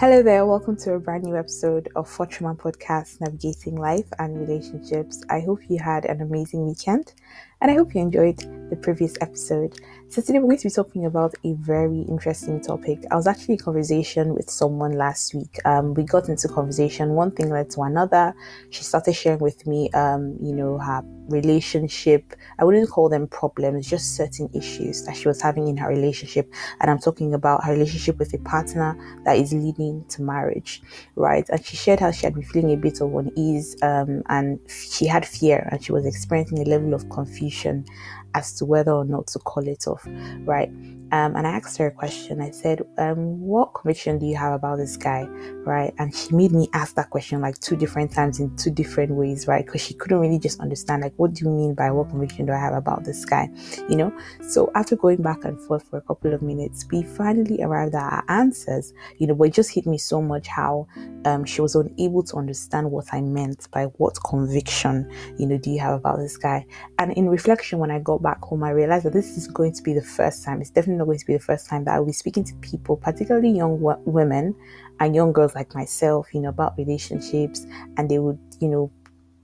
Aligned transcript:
Hello 0.00 0.22
there, 0.22 0.46
welcome 0.46 0.78
to 0.78 0.94
a 0.94 0.98
brand 0.98 1.24
new 1.24 1.36
episode 1.36 1.90
of 1.94 2.08
Fortuna 2.08 2.54
Podcast 2.54 3.20
Navigating 3.20 3.76
Life 3.76 4.06
and 4.18 4.48
Relationships. 4.48 5.22
I 5.28 5.40
hope 5.40 5.60
you 5.68 5.78
had 5.78 6.06
an 6.06 6.22
amazing 6.22 6.66
weekend 6.66 7.12
and 7.60 7.70
I 7.70 7.74
hope 7.74 7.94
you 7.94 8.00
enjoyed 8.00 8.38
the 8.70 8.76
previous 8.76 9.16
episode. 9.20 9.78
So, 10.08 10.22
today 10.22 10.38
we're 10.38 10.46
going 10.46 10.58
to 10.58 10.68
be 10.68 10.70
talking 10.70 11.04
about 11.04 11.34
a 11.44 11.52
very 11.54 12.00
interesting 12.02 12.60
topic. 12.60 13.04
I 13.10 13.16
was 13.16 13.26
actually 13.26 13.54
in 13.54 13.60
conversation 13.60 14.34
with 14.34 14.50
someone 14.50 14.92
last 14.92 15.34
week. 15.34 15.58
Um, 15.64 15.94
we 15.94 16.04
got 16.04 16.28
into 16.28 16.48
conversation, 16.48 17.10
one 17.10 17.30
thing 17.30 17.50
led 17.50 17.70
to 17.70 17.82
another. 17.82 18.34
She 18.70 18.82
started 18.82 19.12
sharing 19.12 19.40
with 19.40 19.66
me, 19.66 19.90
um, 19.90 20.36
you 20.40 20.52
know, 20.52 20.78
her 20.78 21.02
relationship. 21.28 22.34
I 22.58 22.64
wouldn't 22.64 22.90
call 22.90 23.08
them 23.08 23.28
problems, 23.28 23.88
just 23.88 24.16
certain 24.16 24.50
issues 24.52 25.04
that 25.04 25.16
she 25.16 25.28
was 25.28 25.40
having 25.40 25.68
in 25.68 25.76
her 25.76 25.88
relationship. 25.88 26.52
And 26.80 26.90
I'm 26.90 26.98
talking 26.98 27.34
about 27.34 27.62
her 27.64 27.72
relationship 27.72 28.18
with 28.18 28.34
a 28.34 28.38
partner 28.38 28.96
that 29.24 29.36
is 29.36 29.52
leading 29.52 30.04
to 30.08 30.22
marriage, 30.22 30.82
right? 31.14 31.48
And 31.50 31.64
she 31.64 31.76
shared 31.76 32.00
how 32.00 32.10
she 32.10 32.26
had 32.26 32.34
been 32.34 32.42
feeling 32.42 32.72
a 32.72 32.76
bit 32.76 33.00
of 33.00 33.14
unease 33.14 33.76
um, 33.82 34.22
and 34.28 34.58
she 34.68 35.06
had 35.06 35.24
fear 35.24 35.68
and 35.70 35.84
she 35.84 35.92
was 35.92 36.04
experiencing 36.04 36.58
a 36.58 36.64
level 36.64 36.94
of 36.94 37.08
confusion 37.10 37.49
confusion 37.50 37.84
as 38.34 38.52
to 38.54 38.64
whether 38.64 38.92
or 38.92 39.04
not 39.04 39.26
to 39.28 39.38
call 39.40 39.66
it 39.66 39.86
off, 39.86 40.06
right? 40.40 40.70
Um, 41.12 41.34
and 41.34 41.46
I 41.46 41.50
asked 41.50 41.76
her 41.78 41.88
a 41.88 41.90
question. 41.90 42.40
I 42.40 42.50
said, 42.50 42.82
um, 42.98 43.40
What 43.40 43.74
conviction 43.74 44.18
do 44.18 44.26
you 44.26 44.36
have 44.36 44.52
about 44.52 44.78
this 44.78 44.96
guy? 44.96 45.24
Right. 45.64 45.92
And 45.98 46.14
she 46.14 46.34
made 46.34 46.52
me 46.52 46.68
ask 46.72 46.94
that 46.94 47.10
question 47.10 47.40
like 47.40 47.58
two 47.58 47.76
different 47.76 48.12
times 48.12 48.38
in 48.38 48.54
two 48.56 48.70
different 48.70 49.12
ways, 49.12 49.48
right? 49.48 49.64
Because 49.64 49.80
she 49.80 49.94
couldn't 49.94 50.18
really 50.18 50.38
just 50.38 50.60
understand, 50.60 51.02
like, 51.02 51.14
what 51.16 51.34
do 51.34 51.44
you 51.44 51.50
mean 51.50 51.74
by 51.74 51.90
what 51.90 52.10
conviction 52.10 52.46
do 52.46 52.52
I 52.52 52.58
have 52.58 52.74
about 52.74 53.04
this 53.04 53.24
guy? 53.24 53.48
You 53.88 53.96
know? 53.96 54.18
So 54.48 54.70
after 54.74 54.94
going 54.94 55.22
back 55.22 55.44
and 55.44 55.60
forth 55.60 55.88
for 55.88 55.96
a 55.96 56.02
couple 56.02 56.32
of 56.32 56.42
minutes, 56.42 56.86
we 56.92 57.02
finally 57.02 57.60
arrived 57.62 57.94
at 57.94 58.02
our 58.02 58.24
answers, 58.28 58.92
you 59.18 59.26
know, 59.26 59.34
but 59.34 59.48
it 59.48 59.54
just 59.54 59.70
hit 59.70 59.86
me 59.86 59.98
so 59.98 60.22
much 60.22 60.46
how 60.46 60.86
um, 61.24 61.44
she 61.44 61.60
was 61.60 61.74
unable 61.74 62.22
to 62.22 62.36
understand 62.36 62.90
what 62.90 63.06
I 63.12 63.20
meant 63.20 63.68
by 63.72 63.86
what 63.96 64.16
conviction, 64.24 65.10
you 65.38 65.46
know, 65.46 65.58
do 65.58 65.70
you 65.70 65.80
have 65.80 65.94
about 65.94 66.18
this 66.18 66.36
guy? 66.36 66.66
And 66.98 67.12
in 67.14 67.28
reflection, 67.28 67.80
when 67.80 67.90
I 67.90 67.98
got 67.98 68.19
back 68.22 68.40
home, 68.42 68.62
I 68.62 68.70
realized 68.70 69.06
that 69.06 69.12
this 69.12 69.36
is 69.36 69.46
going 69.46 69.72
to 69.74 69.82
be 69.82 69.92
the 69.92 70.02
first 70.02 70.44
time, 70.44 70.60
it's 70.60 70.70
definitely 70.70 70.98
not 70.98 71.06
going 71.06 71.18
to 71.18 71.26
be 71.26 71.34
the 71.34 71.40
first 71.40 71.68
time 71.68 71.84
that 71.84 71.94
I'll 71.94 72.06
be 72.06 72.12
speaking 72.12 72.44
to 72.44 72.54
people, 72.56 72.96
particularly 72.96 73.50
young 73.50 73.80
w- 73.80 74.02
women 74.04 74.54
and 75.00 75.14
young 75.14 75.32
girls 75.32 75.54
like 75.54 75.74
myself, 75.74 76.28
you 76.32 76.40
know, 76.40 76.50
about 76.50 76.76
relationships, 76.78 77.66
and 77.96 78.10
they 78.10 78.18
would, 78.18 78.38
you 78.60 78.68
know, 78.68 78.90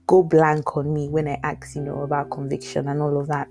go 0.07 0.23
blank 0.23 0.77
on 0.77 0.93
me 0.93 1.09
when 1.09 1.27
I 1.27 1.37
ask, 1.43 1.75
you 1.75 1.81
know, 1.81 2.01
about 2.01 2.31
conviction 2.31 2.87
and 2.87 3.01
all 3.01 3.19
of 3.19 3.27
that. 3.27 3.49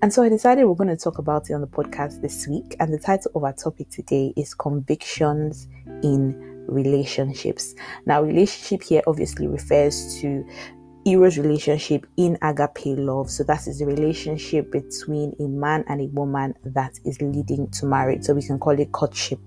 And 0.00 0.12
so 0.12 0.22
I 0.22 0.30
decided 0.30 0.64
we're 0.64 0.74
going 0.74 0.88
to 0.88 0.96
talk 0.96 1.18
about 1.18 1.50
it 1.50 1.52
on 1.52 1.60
the 1.60 1.66
podcast 1.66 2.22
this 2.22 2.48
week. 2.48 2.76
And 2.80 2.92
the 2.92 2.98
title 2.98 3.30
of 3.34 3.44
our 3.44 3.52
topic 3.52 3.90
today 3.90 4.32
is 4.36 4.54
Convictions 4.54 5.68
in 6.02 6.64
Relationships. 6.66 7.74
Now, 8.06 8.22
relationship 8.22 8.82
here 8.86 9.02
obviously 9.06 9.46
refers 9.48 10.18
to 10.20 10.46
Eros 11.04 11.38
relationship 11.38 12.06
in 12.16 12.36
agape 12.42 12.98
love. 12.98 13.30
So 13.30 13.44
that 13.44 13.66
is 13.66 13.78
the 13.78 13.86
relationship 13.86 14.70
between 14.70 15.34
a 15.40 15.46
man 15.46 15.84
and 15.88 16.00
a 16.00 16.06
woman 16.06 16.54
that 16.64 16.98
is 17.04 17.20
leading 17.20 17.68
to 17.70 17.86
marriage. 17.86 18.24
So 18.24 18.34
we 18.34 18.42
can 18.42 18.58
call 18.58 18.78
it 18.78 18.92
courtship. 18.92 19.40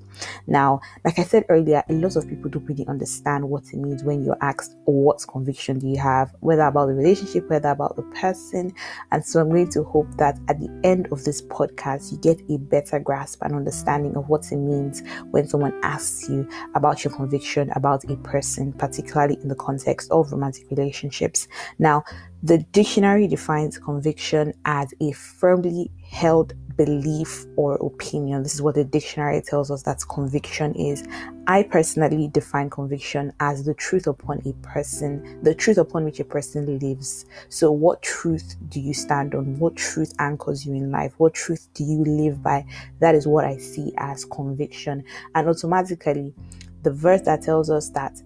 Now, 0.48 0.82
like 1.06 1.20
I 1.20 1.24
said 1.24 1.46
earlier, 1.50 1.84
a 1.90 1.94
lot 1.94 2.16
of 2.16 2.28
people 2.28 2.50
don't 2.50 2.66
really 2.66 2.88
understand 2.88 3.50
what 3.50 3.64
it 3.72 3.78
means 3.78 4.04
when 4.04 4.24
you're 4.24 4.38
asked, 4.42 4.76
What 4.86 5.26
conviction 5.28 5.80
do 5.80 5.88
you 5.88 5.98
have? 5.98 6.34
Whether 6.40 6.64
about 6.64 6.88
the 6.88 6.94
relationship, 6.94 7.50
whether 7.50 7.70
about 7.70 7.96
the 7.96 8.04
person. 8.04 8.74
And 9.12 9.26
so 9.26 9.42
I'm 9.42 9.50
going 9.50 9.70
to 9.72 9.84
hope 9.84 10.08
that 10.18 10.40
at 10.48 10.60
the 10.60 10.70
end 10.84 11.08
of 11.12 11.24
this 11.24 11.42
podcast, 11.42 12.12
you 12.12 12.18
get 12.18 12.42
a 12.50 12.58
better 12.58 13.00
grasp 13.00 13.42
and 13.44 13.56
understanding 13.56 14.16
of 14.16 14.30
what 14.30 14.52
it 14.52 14.58
means 14.58 15.04
when 15.32 15.48
someone 15.48 15.78
asks 15.84 16.30
you 16.30 16.48
about 16.76 17.04
your 17.04 17.14
conviction 17.14 17.72
about 17.76 18.04
a 18.10 18.16
person, 18.18 18.74
particularly 18.74 19.38
in 19.42 19.48
the 19.48 19.56
context 19.56 20.10
of 20.12 20.32
romantic 20.32 20.70
relationships. 20.70 21.48
Now, 21.80 22.04
the 22.44 22.58
dictionary 22.58 23.28
defines 23.28 23.78
conviction 23.78 24.54
as 24.66 24.94
a 25.00 25.12
firmly 25.12 25.92
held 26.10 26.54
belief 26.78 27.46
or 27.56 27.76
opinion. 27.76 28.44
This 28.44 28.56
is 28.56 28.62
what 28.62 28.76
the 28.76 28.84
dictionary 28.84 29.42
tells 29.42 29.72
us 29.72 29.84
that 29.84 30.02
conviction 30.10 30.74
is. 30.76 31.04
I 31.48 31.64
personally 31.64 32.28
define 32.28 32.70
conviction 32.70 33.34
as 33.40 33.64
the 33.64 33.74
truth 33.74 34.08
upon 34.08 34.42
a 34.46 34.54
person, 34.66 35.42
the 35.44 35.56
truth 35.56 35.78
upon 35.78 36.06
which 36.06 36.20
a 36.20 36.26
person 36.26 36.80
lives. 36.80 37.26
So, 37.50 37.72
what 37.72 38.02
truth 38.02 38.56
do 38.70 38.80
you 38.80 38.94
stand 38.94 39.36
on? 39.36 39.58
What 39.60 39.76
truth 39.76 40.14
anchors 40.20 40.66
you 40.66 40.74
in 40.74 40.92
life? 40.92 41.14
What 41.18 41.34
truth 41.34 41.68
do 41.74 41.84
you 41.84 42.04
live 42.04 42.42
by? 42.44 42.66
That 43.00 43.16
is 43.16 43.28
what 43.28 43.46
I 43.46 43.58
see 43.58 43.94
as 43.98 44.26
conviction. 44.26 45.04
And 45.36 45.48
automatically, 45.48 46.34
the 46.84 46.92
verse 46.92 47.22
that 47.22 47.44
tells 47.44 47.70
us 47.70 47.90
that 47.90 48.22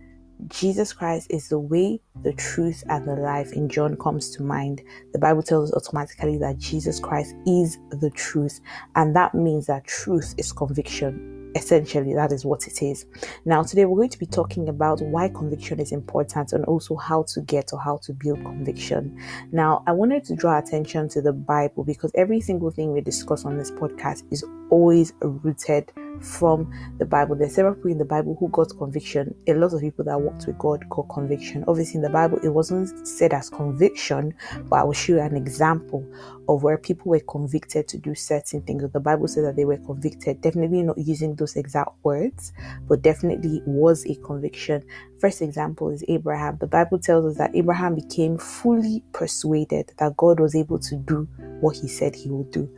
Jesus 0.47 0.93
Christ 0.93 1.27
is 1.29 1.49
the 1.49 1.59
way, 1.59 1.99
the 2.23 2.33
truth, 2.33 2.83
and 2.89 3.07
the 3.07 3.15
life. 3.15 3.53
In 3.53 3.69
John 3.69 3.95
comes 3.97 4.29
to 4.31 4.43
mind. 4.43 4.81
The 5.13 5.19
Bible 5.19 5.43
tells 5.43 5.71
us 5.71 5.77
automatically 5.87 6.37
that 6.39 6.57
Jesus 6.57 6.99
Christ 6.99 7.35
is 7.47 7.77
the 7.89 8.11
truth, 8.11 8.59
and 8.95 9.15
that 9.15 9.33
means 9.33 9.67
that 9.67 9.85
truth 9.85 10.35
is 10.37 10.51
conviction. 10.51 11.31
Essentially, 11.55 12.13
that 12.13 12.33
is 12.33 12.43
what 12.43 12.67
it 12.67 12.81
is. 12.81 13.05
Now, 13.45 13.63
today 13.63 13.85
we're 13.85 13.95
going 13.95 14.09
to 14.09 14.19
be 14.19 14.25
talking 14.25 14.67
about 14.67 14.99
why 15.01 15.29
conviction 15.29 15.79
is 15.79 15.93
important 15.93 16.51
and 16.51 16.65
also 16.65 16.97
how 16.97 17.23
to 17.29 17.39
get 17.39 17.71
or 17.71 17.79
how 17.79 17.97
to 18.03 18.11
build 18.11 18.43
conviction. 18.43 19.17
Now, 19.53 19.81
I 19.87 19.93
wanted 19.93 20.25
to 20.25 20.35
draw 20.35 20.59
attention 20.59 21.07
to 21.09 21.21
the 21.21 21.31
Bible 21.31 21.85
because 21.85 22.11
every 22.13 22.41
single 22.41 22.71
thing 22.71 22.91
we 22.91 22.99
discuss 22.99 23.45
on 23.45 23.57
this 23.57 23.71
podcast 23.71 24.23
is 24.31 24.43
always 24.75 25.13
rooted 25.21 25.89
from 26.21 26.69
the 26.97 27.05
Bible. 27.05 27.35
There's 27.35 27.55
several 27.55 27.75
people 27.75 27.91
in 27.91 27.97
the 27.97 28.05
Bible 28.05 28.35
who 28.37 28.49
got 28.49 28.77
conviction. 28.77 29.33
A 29.47 29.53
lot 29.53 29.73
of 29.73 29.79
people 29.79 30.03
that 30.05 30.19
walked 30.19 30.47
with 30.47 30.57
God 30.57 30.83
got 30.89 31.03
conviction. 31.03 31.63
Obviously, 31.67 31.95
in 31.95 32.01
the 32.01 32.09
Bible, 32.09 32.39
it 32.43 32.49
wasn't 32.49 33.07
said 33.07 33.33
as 33.33 33.49
conviction, 33.49 34.33
but 34.69 34.77
I 34.77 34.83
will 34.83 34.93
show 34.93 35.13
you 35.13 35.19
an 35.21 35.37
example 35.37 36.05
of 36.49 36.63
where 36.63 36.77
people 36.77 37.11
were 37.11 37.21
convicted 37.21 37.87
to 37.87 37.97
do 37.97 38.13
certain 38.15 38.61
things. 38.63 38.83
The 38.91 38.99
Bible 38.99 39.27
says 39.27 39.45
that 39.45 39.55
they 39.55 39.65
were 39.65 39.77
convicted, 39.77 40.41
definitely 40.41 40.83
not 40.83 40.97
using 40.97 41.35
those 41.35 41.55
exact 41.55 41.91
words, 42.03 42.51
but 42.87 43.01
definitely 43.01 43.61
was 43.65 44.05
a 44.05 44.15
conviction. 44.15 44.83
First 45.19 45.41
example 45.41 45.89
is 45.89 46.03
Abraham. 46.09 46.57
The 46.59 46.67
Bible 46.67 46.99
tells 46.99 47.25
us 47.25 47.37
that 47.37 47.55
Abraham 47.55 47.95
became 47.95 48.37
fully 48.37 49.03
persuaded 49.13 49.93
that 49.97 50.17
God 50.17 50.39
was 50.39 50.53
able 50.55 50.79
to 50.79 50.95
do 50.95 51.27
what 51.61 51.77
he 51.77 51.87
said 51.87 52.13
he 52.13 52.29
would 52.29 52.51
do. 52.51 52.69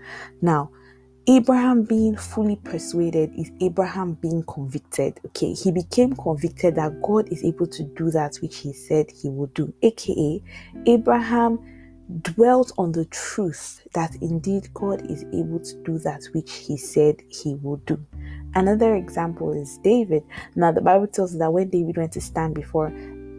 Now, 0.41 0.69
Abraham 1.29 1.83
being 1.83 2.15
fully 2.15 2.55
persuaded 2.55 3.33
is 3.37 3.51
Abraham 3.59 4.13
being 4.13 4.43
convicted. 4.43 5.19
Okay, 5.25 5.51
he 5.53 5.73
became 5.73 6.15
convicted 6.15 6.75
that 6.75 7.01
God 7.01 7.27
is 7.29 7.43
able 7.43 7.67
to 7.67 7.83
do 7.83 8.09
that 8.11 8.37
which 8.37 8.59
he 8.59 8.71
said 8.71 9.11
he 9.11 9.27
would 9.29 9.53
do, 9.53 9.73
aka, 9.81 10.41
Abraham 10.85 11.59
dwelt 12.21 12.71
on 12.77 12.93
the 12.93 13.03
truth 13.05 13.85
that 13.93 14.15
indeed 14.21 14.73
God 14.73 15.11
is 15.11 15.25
able 15.33 15.59
to 15.59 15.83
do 15.83 15.99
that 15.99 16.23
which 16.33 16.53
he 16.53 16.77
said 16.77 17.17
he 17.27 17.55
would 17.55 17.85
do. 17.85 18.01
Another 18.55 18.95
example 18.95 19.51
is 19.51 19.77
David. 19.83 20.23
Now, 20.55 20.71
the 20.71 20.81
Bible 20.81 21.07
tells 21.07 21.33
us 21.33 21.39
that 21.39 21.51
when 21.51 21.69
David 21.69 21.97
went 21.97 22.13
to 22.13 22.21
stand 22.21 22.55
before 22.55 22.87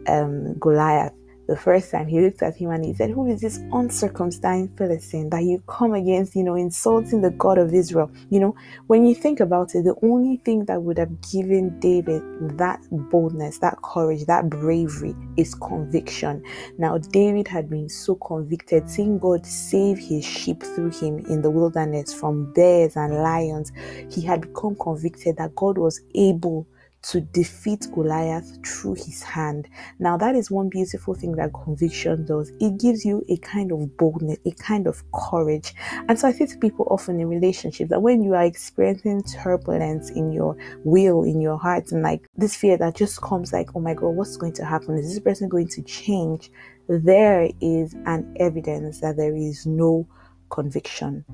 um, 0.07 0.53
Goliath, 0.59 1.13
the 1.49 1.57
first 1.57 1.89
time 1.89 2.07
he 2.07 2.21
looked 2.21 2.43
at 2.43 2.55
him 2.55 2.69
and 2.69 2.85
he 2.85 2.93
said, 2.93 3.09
Who 3.09 3.25
is 3.25 3.41
this 3.41 3.57
uncircumcised 3.73 4.77
Philistine 4.77 5.31
that 5.31 5.43
you 5.43 5.63
come 5.67 5.95
against, 5.95 6.35
you 6.35 6.43
know, 6.43 6.53
insulting 6.53 7.21
the 7.21 7.31
God 7.31 7.57
of 7.57 7.73
Israel? 7.73 8.11
You 8.29 8.39
know, 8.39 8.55
when 8.85 9.03
you 9.03 9.15
think 9.15 9.39
about 9.39 9.73
it, 9.73 9.83
the 9.83 9.95
only 10.03 10.37
thing 10.37 10.65
that 10.65 10.83
would 10.83 10.99
have 10.99 11.09
given 11.21 11.79
David 11.79 12.21
that 12.59 12.79
boldness, 12.91 13.57
that 13.59 13.81
courage, 13.81 14.25
that 14.25 14.47
bravery 14.47 15.15
is 15.37 15.55
conviction. 15.55 16.43
Now, 16.77 16.99
David 16.99 17.47
had 17.47 17.67
been 17.67 17.89
so 17.89 18.13
convicted, 18.13 18.87
seeing 18.87 19.17
God 19.17 19.43
save 19.43 19.97
his 19.97 20.23
sheep 20.23 20.61
through 20.61 20.91
him 20.91 21.17
in 21.25 21.41
the 21.41 21.49
wilderness 21.49 22.13
from 22.13 22.53
bears 22.53 22.95
and 22.95 23.23
lions. 23.23 23.71
He 24.11 24.21
had 24.21 24.41
become 24.41 24.75
convicted 24.75 25.37
that 25.37 25.55
God 25.55 25.79
was 25.79 25.99
able 26.13 26.67
to 27.01 27.21
defeat 27.21 27.87
Goliath 27.93 28.59
through 28.65 28.95
his 28.95 29.23
hand. 29.23 29.67
Now, 29.99 30.17
that 30.17 30.35
is 30.35 30.51
one 30.51 30.69
beautiful 30.69 31.13
thing 31.13 31.33
that 31.33 31.53
conviction 31.53 32.25
does. 32.25 32.51
It 32.59 32.77
gives 32.77 33.05
you 33.05 33.23
a 33.29 33.37
kind 33.37 33.71
of 33.71 33.97
boldness, 33.97 34.39
a 34.45 34.51
kind 34.51 34.87
of 34.87 35.01
courage. 35.11 35.73
And 36.07 36.19
so 36.19 36.27
I 36.27 36.31
say 36.31 36.45
to 36.47 36.57
people 36.57 36.87
often 36.89 37.19
in 37.19 37.27
relationships 37.27 37.89
that 37.89 38.01
when 38.01 38.21
you 38.21 38.33
are 38.33 38.43
experiencing 38.43 39.23
turbulence 39.23 40.09
in 40.09 40.31
your 40.31 40.57
will, 40.83 41.23
in 41.23 41.39
your 41.39 41.57
heart, 41.57 41.91
and 41.91 42.01
like 42.01 42.27
this 42.35 42.55
fear 42.55 42.77
that 42.77 42.95
just 42.95 43.21
comes 43.21 43.53
like, 43.53 43.75
oh 43.75 43.79
my 43.79 43.93
God, 43.93 44.09
what's 44.09 44.37
going 44.37 44.53
to 44.53 44.65
happen? 44.65 44.97
Is 44.97 45.09
this 45.09 45.19
person 45.19 45.47
going 45.47 45.69
to 45.69 45.81
change? 45.83 46.51
There 46.87 47.49
is 47.61 47.93
an 48.05 48.35
evidence 48.39 48.99
that 49.01 49.15
there 49.15 49.35
is 49.35 49.65
no 49.65 50.07
conviction. 50.49 51.25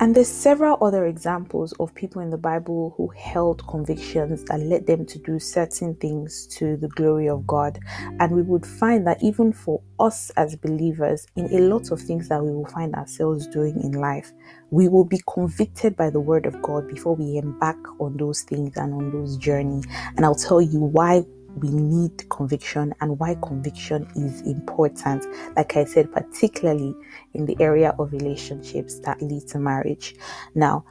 And 0.00 0.14
there's 0.14 0.28
several 0.28 0.76
other 0.82 1.06
examples 1.06 1.72
of 1.78 1.94
people 1.94 2.20
in 2.20 2.30
the 2.30 2.36
Bible 2.36 2.94
who 2.96 3.08
held 3.16 3.66
convictions 3.68 4.42
that 4.44 4.58
led 4.58 4.86
them 4.86 5.06
to 5.06 5.18
do 5.18 5.38
certain 5.38 5.94
things 5.96 6.46
to 6.58 6.76
the 6.76 6.88
glory 6.88 7.28
of 7.28 7.46
God. 7.46 7.78
And 8.18 8.32
we 8.32 8.42
would 8.42 8.66
find 8.66 9.06
that 9.06 9.22
even 9.22 9.52
for 9.52 9.80
us 10.00 10.30
as 10.30 10.56
believers, 10.56 11.26
in 11.36 11.46
a 11.46 11.60
lot 11.60 11.92
of 11.92 12.00
things 12.00 12.28
that 12.28 12.42
we 12.42 12.50
will 12.50 12.66
find 12.66 12.94
ourselves 12.94 13.46
doing 13.46 13.80
in 13.82 13.92
life, 13.92 14.32
we 14.70 14.88
will 14.88 15.04
be 15.04 15.20
convicted 15.32 15.96
by 15.96 16.10
the 16.10 16.20
word 16.20 16.46
of 16.46 16.60
God 16.60 16.88
before 16.88 17.14
we 17.14 17.36
embark 17.36 17.78
on 18.00 18.16
those 18.16 18.42
things 18.42 18.76
and 18.76 18.92
on 18.94 19.12
those 19.12 19.36
journeys. 19.36 19.86
And 20.16 20.24
I'll 20.24 20.34
tell 20.34 20.60
you 20.60 20.80
why 20.80 21.24
we 21.56 21.70
need 21.70 22.28
conviction 22.30 22.94
and 23.00 23.18
why 23.18 23.36
conviction 23.42 24.06
is 24.16 24.40
important. 24.42 25.24
Like 25.56 25.76
I 25.76 25.84
said, 25.84 26.12
particularly 26.12 26.94
in 27.34 27.46
the 27.46 27.56
area 27.60 27.94
of 27.98 28.12
relationships 28.12 28.98
that 29.00 29.20
lead 29.22 29.46
to 29.48 29.58
marriage. 29.58 30.14
Now, 30.54 30.84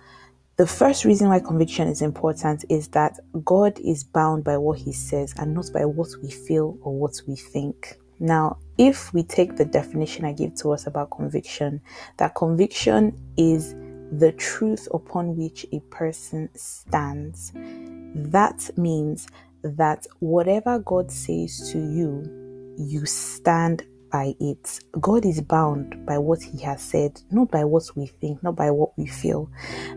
the 0.55 0.67
first 0.67 1.03
reason 1.03 1.29
why 1.29 1.39
conviction 1.39 1.87
is 1.87 2.01
important 2.01 2.63
is 2.69 2.87
that 2.89 3.19
God 3.43 3.79
is 3.79 4.03
bound 4.03 4.43
by 4.43 4.57
what 4.57 4.77
He 4.77 4.93
says 4.93 5.33
and 5.37 5.53
not 5.53 5.65
by 5.73 5.85
what 5.85 6.09
we 6.21 6.29
feel 6.29 6.77
or 6.83 6.93
what 6.93 7.19
we 7.27 7.35
think. 7.35 7.97
Now, 8.19 8.57
if 8.77 9.13
we 9.13 9.23
take 9.23 9.57
the 9.57 9.65
definition 9.65 10.25
I 10.25 10.33
gave 10.33 10.55
to 10.57 10.71
us 10.71 10.87
about 10.87 11.11
conviction, 11.11 11.81
that 12.17 12.35
conviction 12.35 13.19
is 13.35 13.75
the 14.11 14.31
truth 14.33 14.87
upon 14.93 15.35
which 15.35 15.65
a 15.71 15.79
person 15.89 16.49
stands. 16.53 17.51
That 17.55 18.69
means 18.77 19.27
that 19.63 20.05
whatever 20.19 20.79
God 20.79 21.11
says 21.11 21.71
to 21.71 21.79
you, 21.79 22.75
you 22.77 23.05
stand 23.05 23.85
by 24.11 24.35
it. 24.39 24.79
God 25.01 25.25
is 25.25 25.41
bound 25.41 26.05
by 26.05 26.19
what 26.19 26.41
He 26.41 26.59
has 26.61 26.81
said, 26.81 27.19
not 27.31 27.49
by 27.49 27.63
what 27.65 27.83
we 27.95 28.05
think, 28.05 28.43
not 28.43 28.55
by 28.55 28.69
what 28.69 28.95
we 28.97 29.07
feel. 29.07 29.49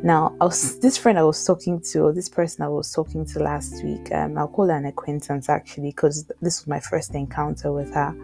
Now, 0.02 0.34
was, 0.40 0.78
this 0.80 0.96
friend 0.96 1.18
I 1.18 1.22
was 1.22 1.44
talking 1.44 1.80
to, 1.92 2.04
or 2.04 2.12
this 2.14 2.28
person 2.28 2.64
I 2.64 2.68
was 2.68 2.90
talking 2.90 3.26
to 3.26 3.40
last 3.40 3.84
week, 3.84 4.10
um, 4.12 4.38
I'll 4.38 4.48
call 4.48 4.68
her 4.68 4.74
an 4.74 4.86
acquaintance 4.86 5.50
actually, 5.50 5.90
because 5.90 6.26
this 6.40 6.60
was 6.60 6.66
my 6.66 6.80
first 6.80 7.14
encounter 7.14 7.72
with 7.72 7.92
her. 7.92 8.16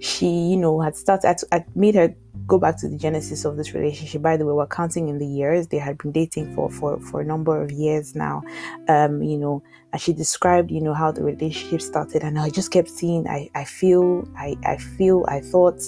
She, 0.00 0.26
you 0.26 0.56
know, 0.56 0.80
had 0.80 0.96
started, 0.96 1.36
I, 1.52 1.64
made 1.74 1.94
her 1.94 2.14
go 2.46 2.58
back 2.58 2.76
to 2.78 2.88
the 2.88 2.96
genesis 2.96 3.44
of 3.44 3.56
this 3.56 3.72
relationship. 3.74 4.22
By 4.22 4.36
the 4.36 4.44
way 4.44 4.52
we're 4.52 4.66
counting 4.66 5.08
in 5.08 5.18
the 5.18 5.26
years. 5.26 5.68
They 5.68 5.78
had 5.78 5.98
been 5.98 6.12
dating 6.12 6.54
for 6.54 6.70
for 6.70 7.00
for 7.00 7.20
a 7.20 7.24
number 7.24 7.60
of 7.62 7.70
years 7.72 8.14
now. 8.14 8.42
Um 8.88 9.22
you 9.22 9.38
know 9.38 9.62
and 9.92 10.00
she 10.00 10.12
described 10.12 10.70
you 10.70 10.80
know 10.80 10.94
how 10.94 11.10
the 11.10 11.22
relationship 11.22 11.80
started. 11.80 12.22
And 12.22 12.38
i 12.38 12.50
just 12.50 12.70
kept 12.70 12.90
seeing 12.90 13.26
i 13.28 13.48
i 13.54 13.64
feel 13.64 14.28
i 14.36 14.56
i 14.64 14.76
feel 14.76 15.24
i 15.28 15.40
thought 15.40 15.82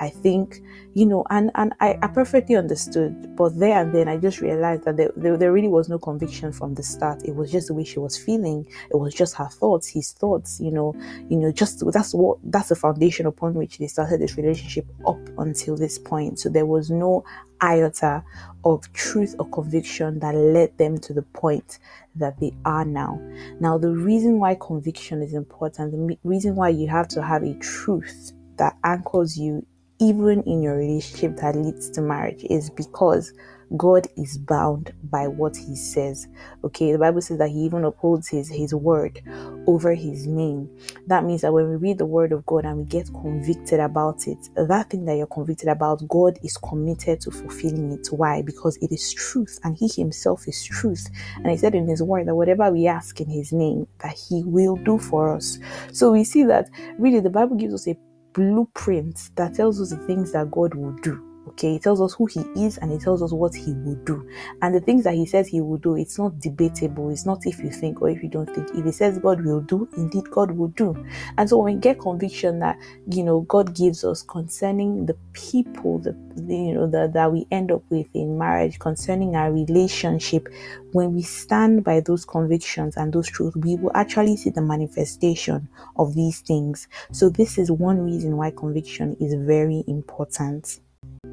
I 0.00 0.08
think, 0.08 0.60
you 0.94 1.06
know, 1.06 1.24
and 1.30 1.50
and 1.54 1.72
I, 1.80 1.98
I 2.02 2.08
perfectly 2.08 2.56
understood. 2.56 3.36
But 3.36 3.58
there 3.58 3.80
and 3.80 3.94
then 3.94 4.08
I 4.08 4.16
just 4.16 4.40
realized 4.40 4.84
that 4.84 4.96
there, 4.96 5.12
there, 5.16 5.36
there, 5.36 5.52
really 5.52 5.68
was 5.68 5.88
no 5.88 5.98
conviction 5.98 6.52
from 6.52 6.74
the 6.74 6.82
start. 6.82 7.24
It 7.24 7.34
was 7.34 7.50
just 7.50 7.68
the 7.68 7.74
way 7.74 7.84
she 7.84 7.98
was 7.98 8.16
feeling. 8.16 8.66
It 8.90 8.96
was 8.96 9.14
just 9.14 9.34
her 9.36 9.48
thoughts, 9.48 9.88
his 9.88 10.12
thoughts, 10.12 10.60
you 10.60 10.70
know, 10.70 10.94
you 11.28 11.36
know, 11.36 11.50
just 11.52 11.82
that's 11.92 12.14
what 12.14 12.38
that's 12.44 12.68
the 12.68 12.76
foundation 12.76 13.26
upon 13.26 13.54
which 13.54 13.78
they 13.78 13.86
started 13.86 14.20
this 14.20 14.36
relationship 14.36 14.86
up 15.06 15.20
until 15.38 15.76
this 15.76 15.98
point. 15.98 16.38
So 16.38 16.48
there 16.48 16.66
was 16.66 16.90
no 16.90 17.24
iota 17.60 18.22
of 18.64 18.92
truth 18.92 19.34
or 19.38 19.48
conviction 19.50 20.20
that 20.20 20.34
led 20.34 20.76
them 20.78 20.98
to 20.98 21.12
the 21.12 21.22
point 21.22 21.78
that 22.16 22.38
they 22.40 22.52
are 22.64 22.84
now. 22.84 23.20
Now, 23.60 23.78
the 23.78 23.90
reason 23.90 24.38
why 24.38 24.56
conviction 24.60 25.22
is 25.22 25.34
important, 25.34 25.92
the 25.92 26.18
reason 26.24 26.54
why 26.54 26.70
you 26.70 26.88
have 26.88 27.08
to 27.08 27.22
have 27.22 27.42
a 27.42 27.54
truth 27.54 28.32
that 28.56 28.76
anchors 28.84 29.38
you 29.38 29.64
even 30.00 30.42
in 30.44 30.62
your 30.62 30.76
relationship 30.76 31.36
that 31.36 31.56
leads 31.56 31.90
to 31.90 32.00
marriage 32.00 32.44
is 32.48 32.70
because 32.70 33.32
God 33.76 34.06
is 34.16 34.38
bound 34.38 34.92
by 35.04 35.26
what 35.26 35.56
he 35.56 35.76
says. 35.76 36.26
Okay, 36.64 36.92
the 36.92 36.98
Bible 36.98 37.20
says 37.20 37.38
that 37.38 37.50
he 37.50 37.58
even 37.64 37.84
upholds 37.84 38.28
his 38.28 38.48
his 38.48 38.74
word 38.74 39.20
over 39.66 39.94
his 39.94 40.26
name. 40.26 40.70
That 41.06 41.24
means 41.24 41.42
that 41.42 41.52
when 41.52 41.68
we 41.68 41.76
read 41.76 41.98
the 41.98 42.06
word 42.06 42.32
of 42.32 42.46
God 42.46 42.64
and 42.64 42.78
we 42.78 42.84
get 42.84 43.12
convicted 43.12 43.80
about 43.80 44.26
it, 44.26 44.38
that 44.56 44.90
thing 44.90 45.04
that 45.04 45.16
you're 45.16 45.26
convicted 45.26 45.68
about, 45.68 46.06
God 46.08 46.38
is 46.42 46.56
committed 46.56 47.20
to 47.22 47.30
fulfilling 47.30 47.92
it. 47.92 48.06
Why? 48.10 48.40
Because 48.40 48.78
it 48.78 48.90
is 48.90 49.12
truth 49.12 49.58
and 49.64 49.76
he 49.76 49.88
himself 49.88 50.48
is 50.48 50.64
truth. 50.64 51.06
And 51.36 51.50
he 51.50 51.56
said 51.56 51.74
in 51.74 51.86
his 51.86 52.02
word 52.02 52.26
that 52.28 52.34
whatever 52.34 52.70
we 52.70 52.86
ask 52.86 53.20
in 53.20 53.28
his 53.28 53.52
name, 53.52 53.86
that 53.98 54.16
he 54.16 54.44
will 54.44 54.76
do 54.76 54.98
for 54.98 55.34
us. 55.34 55.58
So 55.92 56.12
we 56.12 56.24
see 56.24 56.44
that 56.44 56.70
really 56.98 57.20
the 57.20 57.30
Bible 57.30 57.56
gives 57.56 57.74
us 57.74 57.88
a 57.88 57.96
blueprint 58.34 59.30
that 59.36 59.54
tells 59.54 59.80
us 59.80 59.90
the 59.90 60.06
things 60.06 60.32
that 60.32 60.50
God 60.50 60.74
will 60.74 60.92
do. 61.02 61.27
Okay, 61.58 61.72
he 61.72 61.80
tells 61.80 62.00
us 62.00 62.14
who 62.14 62.26
he 62.26 62.38
is 62.54 62.78
and 62.78 62.92
he 62.92 62.98
tells 62.98 63.20
us 63.20 63.32
what 63.32 63.52
he 63.52 63.72
will 63.72 63.96
do. 64.04 64.24
And 64.62 64.72
the 64.72 64.80
things 64.80 65.02
that 65.02 65.14
he 65.14 65.26
says 65.26 65.48
he 65.48 65.60
will 65.60 65.78
do, 65.78 65.96
it's 65.96 66.16
not 66.16 66.38
debatable. 66.38 67.10
It's 67.10 67.26
not 67.26 67.46
if 67.46 67.58
you 67.58 67.68
think 67.68 68.00
or 68.00 68.08
if 68.08 68.22
you 68.22 68.28
don't 68.28 68.48
think. 68.54 68.70
If 68.76 68.84
he 68.84 68.92
says 68.92 69.18
God 69.18 69.44
will 69.44 69.62
do, 69.62 69.88
indeed 69.96 70.30
God 70.30 70.52
will 70.52 70.68
do. 70.68 70.94
And 71.36 71.50
so 71.50 71.58
when 71.58 71.74
we 71.74 71.80
get 71.80 71.98
conviction 71.98 72.60
that 72.60 72.78
you 73.10 73.24
know 73.24 73.40
God 73.40 73.74
gives 73.74 74.04
us 74.04 74.22
concerning 74.22 75.06
the 75.06 75.16
people, 75.32 75.98
the, 75.98 76.14
you 76.36 76.74
know 76.74 76.86
the, 76.86 77.10
that 77.12 77.32
we 77.32 77.44
end 77.50 77.72
up 77.72 77.82
with 77.90 78.06
in 78.14 78.38
marriage, 78.38 78.78
concerning 78.78 79.34
our 79.34 79.50
relationship, 79.50 80.48
when 80.92 81.12
we 81.12 81.22
stand 81.22 81.82
by 81.82 81.98
those 81.98 82.24
convictions 82.24 82.96
and 82.96 83.12
those 83.12 83.26
truths, 83.26 83.56
we 83.56 83.74
will 83.74 83.90
actually 83.96 84.36
see 84.36 84.50
the 84.50 84.62
manifestation 84.62 85.68
of 85.96 86.14
these 86.14 86.38
things. 86.38 86.86
So 87.10 87.28
this 87.28 87.58
is 87.58 87.72
one 87.72 87.98
reason 87.98 88.36
why 88.36 88.52
conviction 88.52 89.16
is 89.18 89.34
very 89.34 89.82
important. 89.88 90.78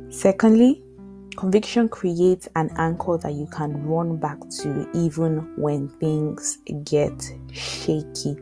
Secondly, 0.09 0.83
conviction 1.35 1.89
creates 1.89 2.47
an 2.55 2.69
anchor 2.77 3.17
that 3.17 3.33
you 3.33 3.47
can 3.47 3.85
run 3.85 4.17
back 4.17 4.39
to 4.61 4.89
even 4.93 5.53
when 5.57 5.89
things 5.99 6.59
get 6.83 7.13
shaky. 7.51 8.37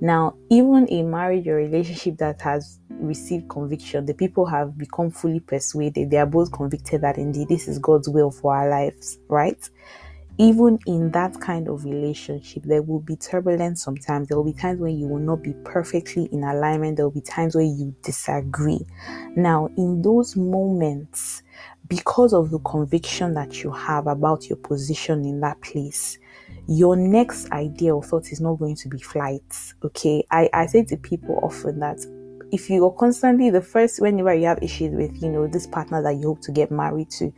Now, 0.00 0.36
even 0.48 0.86
a 0.90 1.02
marriage 1.02 1.48
or 1.48 1.56
relationship 1.56 2.18
that 2.18 2.40
has 2.42 2.78
received 2.90 3.48
conviction, 3.48 4.06
the 4.06 4.14
people 4.14 4.46
have 4.46 4.78
become 4.78 5.10
fully 5.10 5.40
persuaded. 5.40 6.10
They 6.10 6.18
are 6.18 6.26
both 6.26 6.52
convicted 6.52 7.00
that 7.02 7.18
indeed 7.18 7.48
this 7.48 7.68
is 7.68 7.78
God's 7.78 8.08
will 8.08 8.30
for 8.30 8.54
our 8.54 8.68
lives, 8.68 9.18
right? 9.28 9.68
Even 10.38 10.78
in 10.86 11.10
that 11.10 11.40
kind 11.40 11.68
of 11.68 11.84
relationship, 11.84 12.62
there 12.62 12.82
will 12.82 13.00
be 13.00 13.16
turbulence 13.16 13.82
sometimes. 13.82 14.28
There 14.28 14.36
will 14.36 14.44
be 14.44 14.52
times 14.52 14.80
when 14.80 14.96
you 14.96 15.08
will 15.08 15.18
not 15.18 15.42
be 15.42 15.52
perfectly 15.64 16.28
in 16.30 16.44
alignment. 16.44 16.96
There 16.96 17.06
will 17.06 17.14
be 17.14 17.20
times 17.20 17.56
where 17.56 17.64
you 17.64 17.94
disagree. 18.02 18.86
Now, 19.34 19.68
in 19.76 20.00
those 20.00 20.36
moments, 20.36 21.42
because 21.88 22.32
of 22.32 22.50
the 22.50 22.60
conviction 22.60 23.34
that 23.34 23.64
you 23.64 23.72
have 23.72 24.06
about 24.06 24.48
your 24.48 24.58
position 24.58 25.24
in 25.24 25.40
that 25.40 25.60
place, 25.60 26.18
your 26.68 26.94
next 26.94 27.50
idea 27.50 27.94
or 27.94 28.02
thought 28.02 28.30
is 28.30 28.40
not 28.40 28.54
going 28.54 28.76
to 28.76 28.88
be 28.88 28.98
flight. 28.98 29.42
Okay. 29.84 30.24
I, 30.30 30.48
I 30.52 30.66
say 30.66 30.84
to 30.84 30.96
people 30.96 31.40
often 31.42 31.80
that 31.80 31.98
if 32.52 32.70
you 32.70 32.84
are 32.84 32.92
constantly 32.92 33.50
the 33.50 33.60
first 33.60 34.00
whenever 34.00 34.34
you 34.34 34.46
have 34.46 34.62
issues 34.62 34.94
with 34.94 35.22
you 35.22 35.28
know 35.28 35.46
this 35.46 35.66
partner 35.66 36.02
that 36.02 36.16
you 36.16 36.28
hope 36.28 36.40
to 36.40 36.52
get 36.52 36.70
married 36.70 37.10
to 37.10 37.32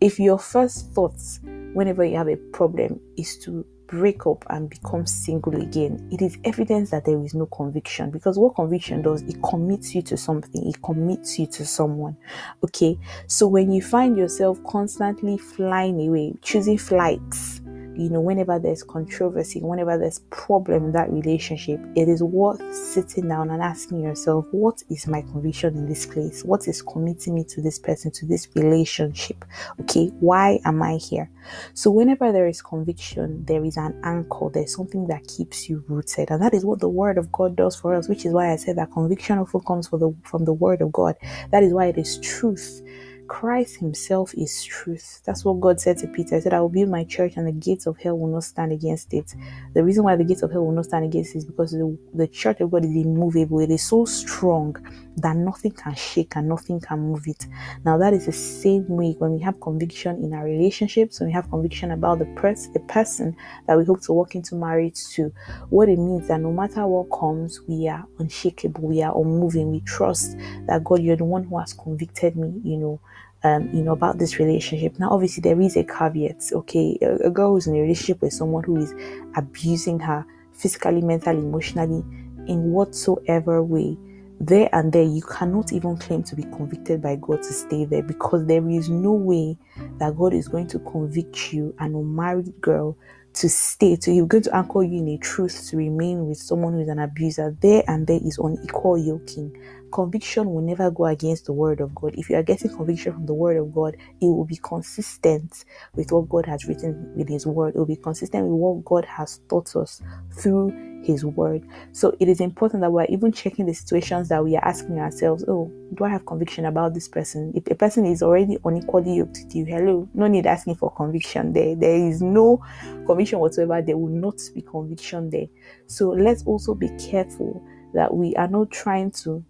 if 0.00 0.18
your 0.18 0.38
first 0.38 0.90
thoughts 0.92 1.40
whenever 1.74 2.04
you 2.04 2.16
have 2.16 2.28
a 2.28 2.36
problem 2.36 3.00
is 3.16 3.36
to 3.38 3.66
break 3.86 4.26
up 4.26 4.44
and 4.48 4.70
become 4.70 5.06
single 5.06 5.54
again, 5.60 6.08
it 6.10 6.22
is 6.22 6.38
evidence 6.44 6.90
that 6.90 7.04
there 7.04 7.22
is 7.22 7.34
no 7.34 7.46
conviction 7.46 8.10
because 8.10 8.38
what 8.38 8.54
conviction 8.54 9.02
does, 9.02 9.22
it 9.22 9.36
commits 9.42 9.94
you 9.94 10.02
to 10.02 10.16
something, 10.16 10.66
it 10.66 10.80
commits 10.82 11.38
you 11.38 11.46
to 11.46 11.64
someone. 11.64 12.16
Okay, 12.64 12.98
so 13.26 13.46
when 13.46 13.70
you 13.70 13.82
find 13.82 14.16
yourself 14.16 14.58
constantly 14.64 15.36
flying 15.36 16.08
away, 16.08 16.34
choosing 16.42 16.78
flights, 16.78 17.53
you 17.96 18.10
know, 18.10 18.20
whenever 18.20 18.58
there's 18.58 18.82
controversy, 18.82 19.60
whenever 19.60 19.96
there's 19.98 20.20
problem 20.30 20.86
in 20.86 20.92
that 20.92 21.10
relationship, 21.10 21.80
it 21.94 22.08
is 22.08 22.22
worth 22.22 22.62
sitting 22.74 23.28
down 23.28 23.50
and 23.50 23.62
asking 23.62 24.02
yourself, 24.02 24.46
what 24.50 24.82
is 24.90 25.06
my 25.06 25.22
conviction 25.22 25.76
in 25.76 25.88
this 25.88 26.06
place? 26.06 26.44
What 26.44 26.66
is 26.68 26.82
committing 26.82 27.34
me 27.34 27.44
to 27.44 27.62
this 27.62 27.78
person, 27.78 28.10
to 28.12 28.26
this 28.26 28.48
relationship? 28.54 29.44
Okay, 29.82 30.06
why 30.20 30.60
am 30.64 30.82
I 30.82 30.96
here? 30.96 31.30
So 31.74 31.90
whenever 31.90 32.32
there 32.32 32.46
is 32.46 32.62
conviction, 32.62 33.44
there 33.44 33.64
is 33.64 33.76
an 33.76 34.00
anchor, 34.04 34.50
there's 34.52 34.74
something 34.74 35.06
that 35.08 35.26
keeps 35.28 35.68
you 35.68 35.84
rooted. 35.88 36.30
And 36.30 36.42
that 36.42 36.54
is 36.54 36.64
what 36.64 36.80
the 36.80 36.88
word 36.88 37.18
of 37.18 37.30
God 37.32 37.56
does 37.56 37.76
for 37.76 37.94
us, 37.94 38.08
which 38.08 38.24
is 38.24 38.32
why 38.32 38.52
I 38.52 38.56
said 38.56 38.76
that 38.78 38.92
conviction 38.92 39.38
often 39.38 39.60
comes 39.60 39.88
from 39.88 40.00
the 40.00 40.14
from 40.22 40.44
the 40.44 40.52
word 40.52 40.80
of 40.80 40.92
God. 40.92 41.16
That 41.50 41.62
is 41.62 41.72
why 41.72 41.86
it 41.86 41.98
is 41.98 42.18
truth 42.18 42.82
Christ 43.28 43.78
Himself 43.78 44.34
is 44.34 44.64
truth. 44.64 45.22
That's 45.24 45.44
what 45.44 45.60
God 45.60 45.80
said 45.80 45.98
to 45.98 46.08
Peter. 46.08 46.36
He 46.36 46.42
said, 46.42 46.54
I 46.54 46.60
will 46.60 46.68
build 46.68 46.90
my 46.90 47.04
church 47.04 47.34
and 47.36 47.46
the 47.46 47.52
gates 47.52 47.86
of 47.86 47.98
hell 47.98 48.18
will 48.18 48.28
not 48.28 48.44
stand 48.44 48.72
against 48.72 49.12
it. 49.14 49.34
The 49.74 49.82
reason 49.84 50.04
why 50.04 50.16
the 50.16 50.24
gates 50.24 50.42
of 50.42 50.52
hell 50.52 50.64
will 50.64 50.72
not 50.72 50.86
stand 50.86 51.04
against 51.04 51.34
it 51.34 51.38
is 51.38 51.44
because 51.44 51.72
the, 51.72 51.98
the 52.14 52.28
church 52.28 52.60
of 52.60 52.70
God 52.70 52.84
is 52.84 52.94
immovable. 52.94 53.60
It 53.60 53.70
is 53.70 53.82
so 53.82 54.04
strong 54.04 54.76
that 55.16 55.36
nothing 55.36 55.72
can 55.72 55.94
shake 55.94 56.36
and 56.36 56.48
nothing 56.48 56.80
can 56.80 56.98
move 56.98 57.26
it. 57.26 57.46
Now, 57.84 57.98
that 57.98 58.12
is 58.12 58.26
the 58.26 58.32
same 58.32 58.86
way 58.88 59.14
when 59.18 59.32
we 59.32 59.40
have 59.40 59.60
conviction 59.60 60.22
in 60.22 60.34
our 60.34 60.44
relationships, 60.44 61.20
when 61.20 61.28
we 61.28 61.32
have 61.32 61.48
conviction 61.50 61.92
about 61.92 62.18
the, 62.18 62.26
pers- 62.36 62.68
the 62.68 62.80
person 62.80 63.36
that 63.66 63.78
we 63.78 63.84
hope 63.84 64.00
to 64.02 64.12
walk 64.12 64.34
into 64.34 64.54
marriage 64.54 65.06
to. 65.10 65.32
What 65.70 65.88
it 65.88 65.98
means 65.98 66.28
that 66.28 66.40
no 66.40 66.52
matter 66.52 66.86
what 66.86 67.16
comes, 67.16 67.60
we 67.68 67.88
are 67.88 68.04
unshakable, 68.18 68.82
we 68.82 69.02
are 69.02 69.16
unmoving, 69.16 69.70
we 69.70 69.80
trust 69.80 70.36
that 70.66 70.82
God, 70.84 71.00
you're 71.00 71.16
the 71.16 71.24
one 71.24 71.44
who 71.44 71.58
has 71.58 71.72
convicted 71.72 72.36
me, 72.36 72.60
you 72.64 72.76
know 72.76 73.00
um, 73.44 73.68
you 73.74 73.82
know, 73.82 73.92
about 73.92 74.18
this 74.18 74.38
relationship. 74.38 74.98
Now, 74.98 75.10
obviously, 75.10 75.42
there 75.42 75.60
is 75.60 75.76
a 75.76 75.84
caveat. 75.84 76.50
Okay, 76.52 76.98
a, 77.02 77.26
a 77.26 77.30
girl 77.30 77.52
who's 77.52 77.66
in 77.66 77.76
a 77.76 77.80
relationship 77.80 78.22
with 78.22 78.32
someone 78.32 78.64
who 78.64 78.78
is 78.78 78.94
abusing 79.36 80.00
her 80.00 80.24
physically, 80.54 81.02
mentally, 81.02 81.38
emotionally, 81.38 82.02
in 82.46 82.72
whatsoever 82.72 83.62
way, 83.62 83.96
there 84.40 84.68
and 84.72 84.92
there, 84.92 85.02
you 85.02 85.22
cannot 85.22 85.72
even 85.72 85.96
claim 85.96 86.22
to 86.24 86.36
be 86.36 86.42
convicted 86.44 87.02
by 87.02 87.16
God 87.16 87.42
to 87.42 87.52
stay 87.52 87.84
there 87.84 88.02
because 88.02 88.46
there 88.46 88.68
is 88.68 88.88
no 88.88 89.12
way 89.12 89.56
that 89.98 90.16
God 90.16 90.34
is 90.34 90.48
going 90.48 90.66
to 90.68 90.78
convict 90.80 91.52
you, 91.52 91.74
an 91.78 91.94
unmarried 91.94 92.60
girl, 92.60 92.96
to 93.34 93.48
stay. 93.48 93.96
So 94.00 94.10
He's 94.10 94.24
going 94.26 94.44
to 94.44 94.56
anchor 94.56 94.82
you 94.82 94.98
in 94.98 95.08
a 95.08 95.18
truth 95.18 95.68
to 95.70 95.76
remain 95.76 96.26
with 96.26 96.38
someone 96.38 96.74
who 96.74 96.80
is 96.80 96.88
an 96.88 96.98
abuser. 96.98 97.56
There 97.60 97.82
and 97.88 98.06
there 98.06 98.20
is 98.22 98.38
unequal 98.38 98.98
yoking 98.98 99.56
conviction 99.94 100.52
will 100.52 100.60
never 100.60 100.90
go 100.90 101.06
against 101.06 101.46
the 101.46 101.52
word 101.52 101.80
of 101.80 101.94
God. 101.94 102.14
If 102.18 102.28
you 102.28 102.36
are 102.36 102.42
getting 102.42 102.76
conviction 102.76 103.12
from 103.12 103.26
the 103.26 103.34
word 103.34 103.56
of 103.56 103.72
God, 103.72 103.96
it 104.20 104.26
will 104.26 104.44
be 104.44 104.56
consistent 104.56 105.64
with 105.94 106.10
what 106.10 106.28
God 106.28 106.46
has 106.46 106.64
written 106.64 107.14
with 107.14 107.28
his 107.28 107.46
word. 107.46 107.76
It 107.76 107.78
will 107.78 107.86
be 107.86 107.96
consistent 107.96 108.44
with 108.44 108.58
what 108.58 108.84
God 108.84 109.04
has 109.04 109.40
taught 109.48 109.74
us 109.76 110.02
through 110.32 110.93
his 111.04 111.24
word. 111.24 111.62
So 111.92 112.16
it 112.18 112.28
is 112.28 112.40
important 112.40 112.80
that 112.80 112.90
we're 112.90 113.04
even 113.04 113.30
checking 113.32 113.66
the 113.66 113.74
situations 113.74 114.28
that 114.30 114.42
we 114.42 114.56
are 114.56 114.64
asking 114.64 114.98
ourselves, 114.98 115.44
oh, 115.46 115.70
do 115.94 116.04
I 116.04 116.08
have 116.08 116.26
conviction 116.26 116.64
about 116.64 116.94
this 116.94 117.08
person? 117.08 117.52
If 117.54 117.66
a 117.70 117.74
person 117.74 118.06
is 118.06 118.22
already 118.22 118.58
unequally 118.64 119.16
yoked 119.16 119.50
to 119.50 119.58
you, 119.58 119.64
hello, 119.64 120.08
no 120.14 120.26
need 120.26 120.46
asking 120.46 120.76
for 120.76 120.90
conviction 120.90 121.52
there. 121.52 121.74
There 121.76 121.94
is 121.94 122.22
no 122.22 122.64
conviction 123.06 123.38
whatsoever. 123.38 123.82
There 123.82 123.98
will 123.98 124.08
not 124.08 124.40
be 124.54 124.62
conviction 124.62 125.30
there. 125.30 125.46
So 125.86 126.10
let's 126.10 126.44
also 126.44 126.74
be 126.74 126.88
careful 126.98 127.62
that 127.92 128.12
we 128.12 128.34
are 128.36 128.48
not 128.48 128.70
trying 128.70 129.10
to 129.12 129.44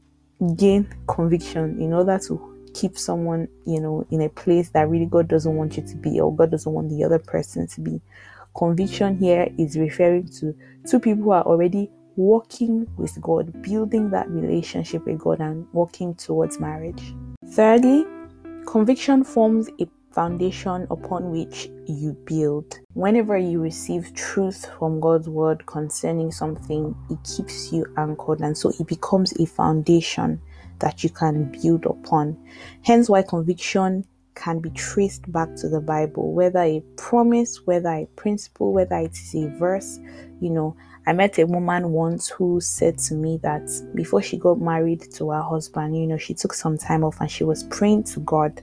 gain 0.56 0.88
conviction 1.06 1.80
in 1.80 1.92
order 1.92 2.18
to 2.26 2.50
keep 2.74 2.98
someone, 2.98 3.48
you 3.64 3.80
know, 3.80 4.04
in 4.10 4.22
a 4.22 4.28
place 4.28 4.70
that 4.70 4.88
really 4.88 5.06
God 5.06 5.28
doesn't 5.28 5.54
want 5.54 5.76
you 5.76 5.86
to 5.86 5.96
be 5.96 6.20
or 6.20 6.34
God 6.34 6.50
doesn't 6.50 6.70
want 6.70 6.90
the 6.90 7.04
other 7.04 7.20
person 7.20 7.66
to 7.68 7.80
be. 7.80 8.00
Conviction 8.56 9.16
here 9.16 9.48
is 9.58 9.76
referring 9.76 10.28
to 10.28 10.54
two 10.88 11.00
people 11.00 11.24
who 11.24 11.30
are 11.32 11.42
already 11.42 11.90
walking 12.16 12.86
with 12.96 13.20
God, 13.20 13.62
building 13.62 14.10
that 14.10 14.30
relationship 14.30 15.04
with 15.06 15.18
God 15.18 15.40
and 15.40 15.66
walking 15.72 16.14
towards 16.14 16.60
marriage. 16.60 17.14
Thirdly, 17.48 18.04
conviction 18.66 19.24
forms 19.24 19.68
a 19.80 19.88
foundation 20.12 20.86
upon 20.90 21.32
which 21.32 21.68
you 21.86 22.12
build. 22.24 22.78
Whenever 22.92 23.36
you 23.36 23.60
receive 23.60 24.14
truth 24.14 24.66
from 24.78 25.00
God's 25.00 25.28
word 25.28 25.66
concerning 25.66 26.30
something, 26.30 26.94
it 27.10 27.18
keeps 27.24 27.72
you 27.72 27.84
anchored, 27.96 28.40
and 28.40 28.56
so 28.56 28.70
it 28.78 28.86
becomes 28.86 29.32
a 29.40 29.46
foundation 29.46 30.40
that 30.78 31.02
you 31.02 31.10
can 31.10 31.50
build 31.60 31.86
upon. 31.86 32.36
Hence, 32.82 33.08
why 33.08 33.22
conviction 33.22 34.04
can 34.34 34.58
be 34.58 34.70
traced 34.70 35.30
back 35.30 35.54
to 35.56 35.68
the 35.68 35.80
Bible, 35.80 36.32
whether 36.32 36.60
a 36.60 36.82
promise, 36.96 37.66
whether 37.66 37.90
a 37.90 38.06
principle, 38.16 38.72
whether 38.72 38.96
it 38.96 39.12
is 39.12 39.34
a 39.34 39.48
verse. 39.58 39.98
You 40.40 40.50
know, 40.50 40.76
I 41.06 41.12
met 41.12 41.38
a 41.38 41.46
woman 41.46 41.92
once 41.92 42.28
who 42.28 42.60
said 42.60 42.98
to 43.00 43.14
me 43.14 43.38
that 43.42 43.70
before 43.94 44.22
she 44.22 44.36
got 44.36 44.60
married 44.60 45.12
to 45.14 45.30
her 45.30 45.42
husband, 45.42 45.96
you 45.96 46.06
know, 46.06 46.16
she 46.16 46.34
took 46.34 46.54
some 46.54 46.78
time 46.78 47.04
off 47.04 47.20
and 47.20 47.30
she 47.30 47.44
was 47.44 47.64
praying 47.64 48.04
to 48.04 48.20
God 48.20 48.62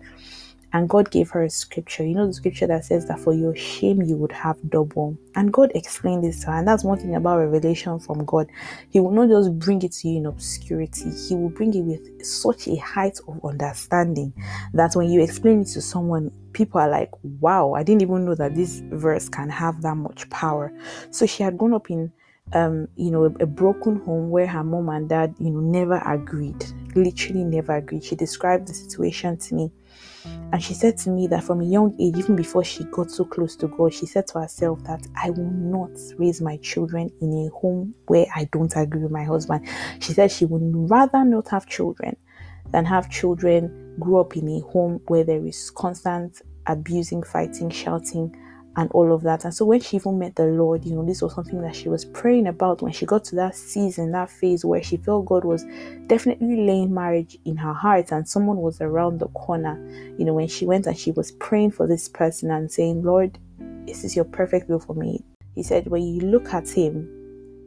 and 0.73 0.87
God 0.87 1.11
gave 1.11 1.29
her 1.31 1.43
a 1.43 1.49
scripture. 1.49 2.05
You 2.05 2.15
know, 2.15 2.27
the 2.27 2.33
scripture 2.33 2.67
that 2.67 2.85
says 2.85 3.07
that 3.07 3.19
for 3.19 3.33
your 3.33 3.55
shame 3.55 4.01
you 4.01 4.15
would 4.15 4.31
have 4.31 4.57
double. 4.69 5.17
And 5.35 5.51
God 5.51 5.71
explained 5.75 6.23
this 6.23 6.41
to 6.41 6.47
her. 6.47 6.53
And 6.57 6.67
that's 6.67 6.83
one 6.83 6.97
thing 6.97 7.15
about 7.15 7.39
revelation 7.39 7.99
from 7.99 8.25
God. 8.25 8.47
He 8.89 8.99
will 8.99 9.11
not 9.11 9.29
just 9.29 9.57
bring 9.59 9.81
it 9.81 9.91
to 9.93 10.07
you 10.07 10.17
in 10.17 10.25
obscurity, 10.25 11.11
He 11.11 11.35
will 11.35 11.49
bring 11.49 11.73
it 11.73 11.81
with 11.81 12.25
such 12.25 12.67
a 12.67 12.75
height 12.77 13.19
of 13.27 13.43
understanding 13.43 14.33
that 14.73 14.95
when 14.95 15.09
you 15.09 15.21
explain 15.21 15.61
it 15.61 15.67
to 15.69 15.81
someone, 15.81 16.31
people 16.53 16.79
are 16.79 16.89
like, 16.89 17.11
wow, 17.39 17.73
I 17.73 17.83
didn't 17.83 18.01
even 18.01 18.25
know 18.25 18.35
that 18.35 18.55
this 18.55 18.81
verse 18.91 19.29
can 19.29 19.49
have 19.49 19.81
that 19.81 19.95
much 19.95 20.29
power. 20.29 20.71
So 21.11 21.25
she 21.25 21.43
had 21.43 21.57
grown 21.57 21.73
up 21.73 21.89
in 21.89 22.11
um, 22.53 22.87
you 22.95 23.11
know, 23.11 23.23
a, 23.25 23.43
a, 23.43 23.45
broken 23.45 23.97
home 24.01 24.29
where 24.29 24.47
her 24.47 24.63
mom 24.63 24.89
and 24.89 25.07
dad, 25.07 25.35
you 25.39 25.49
know, 25.49 25.61
never 25.61 26.01
agreed, 26.05 26.65
literally 26.95 27.43
never 27.43 27.77
agreed. 27.77 28.03
She 28.03 28.15
described 28.15 28.67
the 28.67 28.73
situation 28.73 29.37
to 29.37 29.55
me 29.55 29.71
and 30.25 30.61
she 30.61 30.73
said 30.73 30.97
to 30.99 31.09
me 31.09 31.27
that 31.27 31.43
from 31.43 31.61
a 31.61 31.65
young 31.65 31.95
age, 31.99 32.15
even 32.17 32.35
before 32.35 32.63
she 32.63 32.83
got 32.85 33.09
so 33.09 33.23
close 33.23 33.55
to 33.57 33.67
God, 33.67 33.93
she 33.93 34.05
said 34.05 34.27
to 34.27 34.39
herself 34.39 34.83
that 34.83 35.07
I 35.15 35.29
will 35.29 35.49
not 35.49 35.91
raise 36.17 36.41
my 36.41 36.57
children 36.57 37.09
in 37.21 37.47
a 37.47 37.49
home 37.57 37.95
where 38.07 38.25
I 38.35 38.49
don't 38.51 38.73
agree 38.75 39.03
with 39.03 39.11
my 39.11 39.23
husband. 39.23 39.67
She 39.99 40.13
said 40.13 40.31
she 40.31 40.45
would 40.45 40.89
rather 40.89 41.23
not 41.23 41.47
have 41.49 41.67
children 41.67 42.15
than 42.71 42.85
have 42.85 43.09
children 43.09 43.95
grow 43.99 44.21
up 44.21 44.35
in 44.35 44.47
a 44.49 44.59
home 44.59 45.01
where 45.07 45.23
there 45.23 45.45
is 45.45 45.71
constant 45.71 46.41
abusing, 46.67 47.23
fighting, 47.23 47.69
shouting, 47.69 48.35
and 48.77 48.89
all 48.91 49.13
of 49.13 49.21
that. 49.23 49.43
And 49.43 49.53
so 49.53 49.65
when 49.65 49.81
she 49.81 49.97
even 49.97 50.17
met 50.19 50.35
the 50.35 50.45
Lord, 50.45 50.85
you 50.85 50.95
know, 50.95 51.05
this 51.05 51.21
was 51.21 51.33
something 51.33 51.61
that 51.61 51.75
she 51.75 51.89
was 51.89 52.05
praying 52.05 52.47
about 52.47 52.81
when 52.81 52.93
she 52.93 53.05
got 53.05 53.23
to 53.25 53.35
that 53.35 53.55
season, 53.55 54.11
that 54.11 54.29
phase 54.29 54.63
where 54.63 54.81
she 54.81 54.97
felt 54.97 55.25
God 55.25 55.43
was 55.43 55.65
definitely 56.07 56.65
laying 56.65 56.93
marriage 56.93 57.37
in 57.43 57.57
her 57.57 57.73
heart 57.73 58.11
and 58.11 58.27
someone 58.27 58.57
was 58.57 58.79
around 58.79 59.19
the 59.19 59.27
corner. 59.29 59.77
You 60.17 60.25
know, 60.25 60.33
when 60.33 60.47
she 60.47 60.65
went 60.65 60.87
and 60.87 60.97
she 60.97 61.11
was 61.11 61.31
praying 61.33 61.71
for 61.71 61.85
this 61.85 62.07
person 62.07 62.49
and 62.51 62.71
saying, 62.71 63.03
Lord, 63.03 63.37
this 63.85 64.03
is 64.03 64.15
your 64.15 64.25
perfect 64.25 64.69
will 64.69 64.79
for 64.79 64.93
me. 64.93 65.23
He 65.55 65.63
said, 65.63 65.87
when 65.87 66.03
you 66.03 66.21
look 66.21 66.53
at 66.53 66.69
him, 66.69 67.09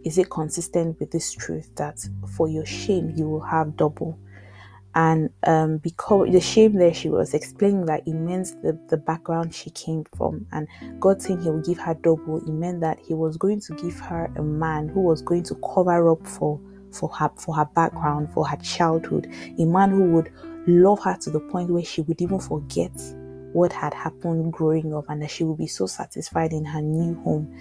is 0.04 0.16
it 0.18 0.30
consistent 0.30 0.99
with 1.00 1.11
this 1.11 1.32
truth 1.32 1.70
that 1.76 1.99
for 2.37 2.49
your 2.49 2.66
shame 2.66 3.12
you 3.14 3.28
will 3.28 3.40
have 3.40 3.76
double? 3.76 4.18
And 4.94 5.30
um, 5.44 5.78
because 5.78 6.30
the 6.30 6.40
shame 6.40 6.74
there 6.74 6.94
she 6.94 7.08
was 7.08 7.34
explaining 7.34 7.86
that 7.86 8.06
it 8.06 8.12
meant 8.14 8.54
the, 8.62 8.78
the 8.88 8.96
background 8.96 9.54
she 9.54 9.70
came 9.70 10.04
from. 10.16 10.46
And 10.52 10.68
god 11.00 11.20
saying 11.20 11.40
he 11.40 11.50
will 11.50 11.62
give 11.62 11.78
her 11.78 11.94
double. 11.94 12.38
It 12.38 12.48
meant 12.48 12.80
that 12.80 13.00
he 13.00 13.14
was 13.14 13.36
going 13.36 13.60
to 13.62 13.74
give 13.74 13.98
her 14.00 14.30
a 14.36 14.42
man 14.42 14.88
who 14.88 15.00
was 15.00 15.20
going 15.22 15.42
to 15.44 15.54
cover 15.74 16.10
up 16.10 16.26
for 16.26 16.60
for 16.92 17.08
her 17.08 17.30
for 17.36 17.56
her 17.56 17.64
background 17.74 18.32
for 18.32 18.46
her 18.46 18.56
childhood. 18.58 19.28
A 19.58 19.64
man 19.64 19.90
who 19.90 20.04
would 20.12 20.32
love 20.66 21.02
her 21.02 21.16
to 21.22 21.30
the 21.30 21.40
point 21.40 21.70
where 21.70 21.84
she 21.84 22.02
would 22.02 22.22
even 22.22 22.38
forget 22.38 22.92
what 23.52 23.72
had 23.72 23.94
happened 23.94 24.52
growing 24.52 24.94
up 24.94 25.04
and 25.08 25.22
that 25.22 25.30
she 25.30 25.44
would 25.44 25.58
be 25.58 25.66
so 25.66 25.86
satisfied 25.86 26.52
in 26.52 26.64
her 26.64 26.82
new 26.82 27.14
home 27.22 27.56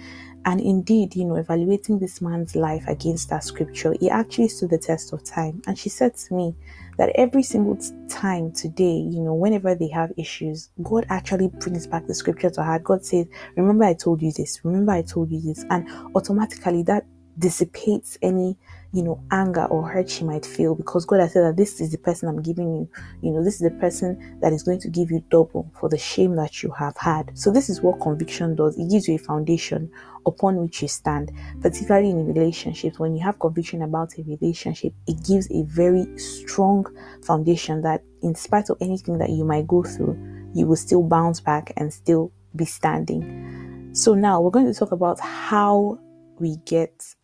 and 0.46 0.60
indeed, 0.60 1.16
you 1.16 1.24
know, 1.24 1.36
evaluating 1.36 1.98
this 1.98 2.20
man's 2.20 2.54
life 2.54 2.84
against 2.86 3.30
that 3.30 3.44
scripture, 3.44 3.94
he 3.98 4.10
actually 4.10 4.48
stood 4.48 4.70
the 4.70 4.78
test 4.78 5.12
of 5.12 5.24
time. 5.24 5.62
And 5.66 5.78
she 5.78 5.88
said 5.88 6.16
to 6.16 6.34
me 6.34 6.54
that 6.98 7.10
every 7.14 7.42
single 7.42 7.78
time 8.08 8.52
today, 8.52 8.96
you 8.96 9.20
know, 9.20 9.34
whenever 9.34 9.74
they 9.74 9.88
have 9.88 10.12
issues, 10.18 10.68
God 10.82 11.06
actually 11.08 11.48
brings 11.48 11.86
back 11.86 12.06
the 12.06 12.14
scripture 12.14 12.50
to 12.50 12.62
her. 12.62 12.78
God 12.78 13.04
says, 13.04 13.26
Remember, 13.56 13.84
I 13.84 13.94
told 13.94 14.20
you 14.20 14.32
this. 14.32 14.60
Remember, 14.64 14.92
I 14.92 15.02
told 15.02 15.30
you 15.30 15.40
this. 15.40 15.64
And 15.70 15.88
automatically 16.14 16.82
that 16.84 17.06
dissipates 17.38 18.18
any 18.20 18.56
you 18.94 19.02
know, 19.02 19.20
anger 19.32 19.64
or 19.64 19.88
hurt 19.88 20.08
she 20.08 20.22
might 20.22 20.46
feel 20.46 20.76
because 20.76 21.04
God 21.04 21.18
has 21.18 21.32
said 21.32 21.42
that 21.42 21.56
this 21.56 21.80
is 21.80 21.90
the 21.90 21.98
person 21.98 22.28
I'm 22.28 22.40
giving 22.40 22.68
you. 22.68 22.88
You 23.22 23.32
know, 23.32 23.42
this 23.42 23.54
is 23.54 23.60
the 23.60 23.76
person 23.80 24.38
that 24.40 24.52
is 24.52 24.62
going 24.62 24.78
to 24.80 24.88
give 24.88 25.10
you 25.10 25.22
double 25.30 25.68
for 25.78 25.88
the 25.88 25.98
shame 25.98 26.36
that 26.36 26.62
you 26.62 26.70
have 26.70 26.96
had. 26.96 27.36
So, 27.36 27.50
this 27.50 27.68
is 27.68 27.82
what 27.82 28.00
conviction 28.00 28.54
does 28.54 28.78
it 28.78 28.88
gives 28.88 29.08
you 29.08 29.16
a 29.16 29.18
foundation 29.18 29.90
upon 30.26 30.56
which 30.56 30.82
you 30.82 30.88
stand, 30.88 31.32
particularly 31.60 32.10
in 32.10 32.32
relationships. 32.32 32.98
When 32.98 33.14
you 33.14 33.22
have 33.22 33.38
conviction 33.38 33.82
about 33.82 34.18
a 34.18 34.22
relationship, 34.22 34.92
it 35.06 35.24
gives 35.26 35.50
a 35.50 35.62
very 35.64 36.18
strong 36.18 36.86
foundation 37.22 37.82
that, 37.82 38.02
in 38.22 38.34
spite 38.34 38.70
of 38.70 38.78
anything 38.80 39.18
that 39.18 39.30
you 39.30 39.44
might 39.44 39.66
go 39.66 39.82
through, 39.82 40.18
you 40.54 40.66
will 40.66 40.76
still 40.76 41.02
bounce 41.02 41.40
back 41.40 41.72
and 41.76 41.92
still 41.92 42.32
be 42.56 42.64
standing. 42.64 43.90
So, 43.92 44.14
now 44.14 44.40
we're 44.40 44.50
going 44.50 44.72
to 44.72 44.78
talk 44.78 44.92
about 44.92 45.20
how 45.20 45.98
we 46.38 46.56
get 46.64 47.14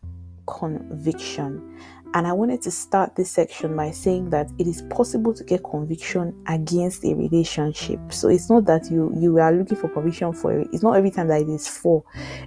conviction. 0.47 1.79
And 2.13 2.27
I 2.27 2.33
wanted 2.33 2.61
to 2.63 2.71
start 2.71 3.15
this 3.15 3.31
section 3.31 3.75
by 3.75 3.91
saying 3.91 4.31
that 4.31 4.49
it 4.57 4.67
is 4.67 4.81
possible 4.89 5.33
to 5.33 5.43
get 5.45 5.63
conviction 5.63 6.35
against 6.47 7.05
a 7.05 7.15
relationship. 7.15 7.99
So 8.11 8.27
it's 8.27 8.49
not 8.49 8.65
that 8.65 8.91
you 8.91 9.13
you 9.17 9.37
are 9.39 9.53
looking 9.53 9.77
for 9.77 9.87
conviction 9.87 10.33
for 10.33 10.59
it. 10.59 10.67
It's 10.73 10.83
not 10.83 10.97
every 10.97 11.11
time 11.11 11.29
that 11.29 11.41
it 11.41 11.47
is 11.47 11.69
for. 11.69 12.03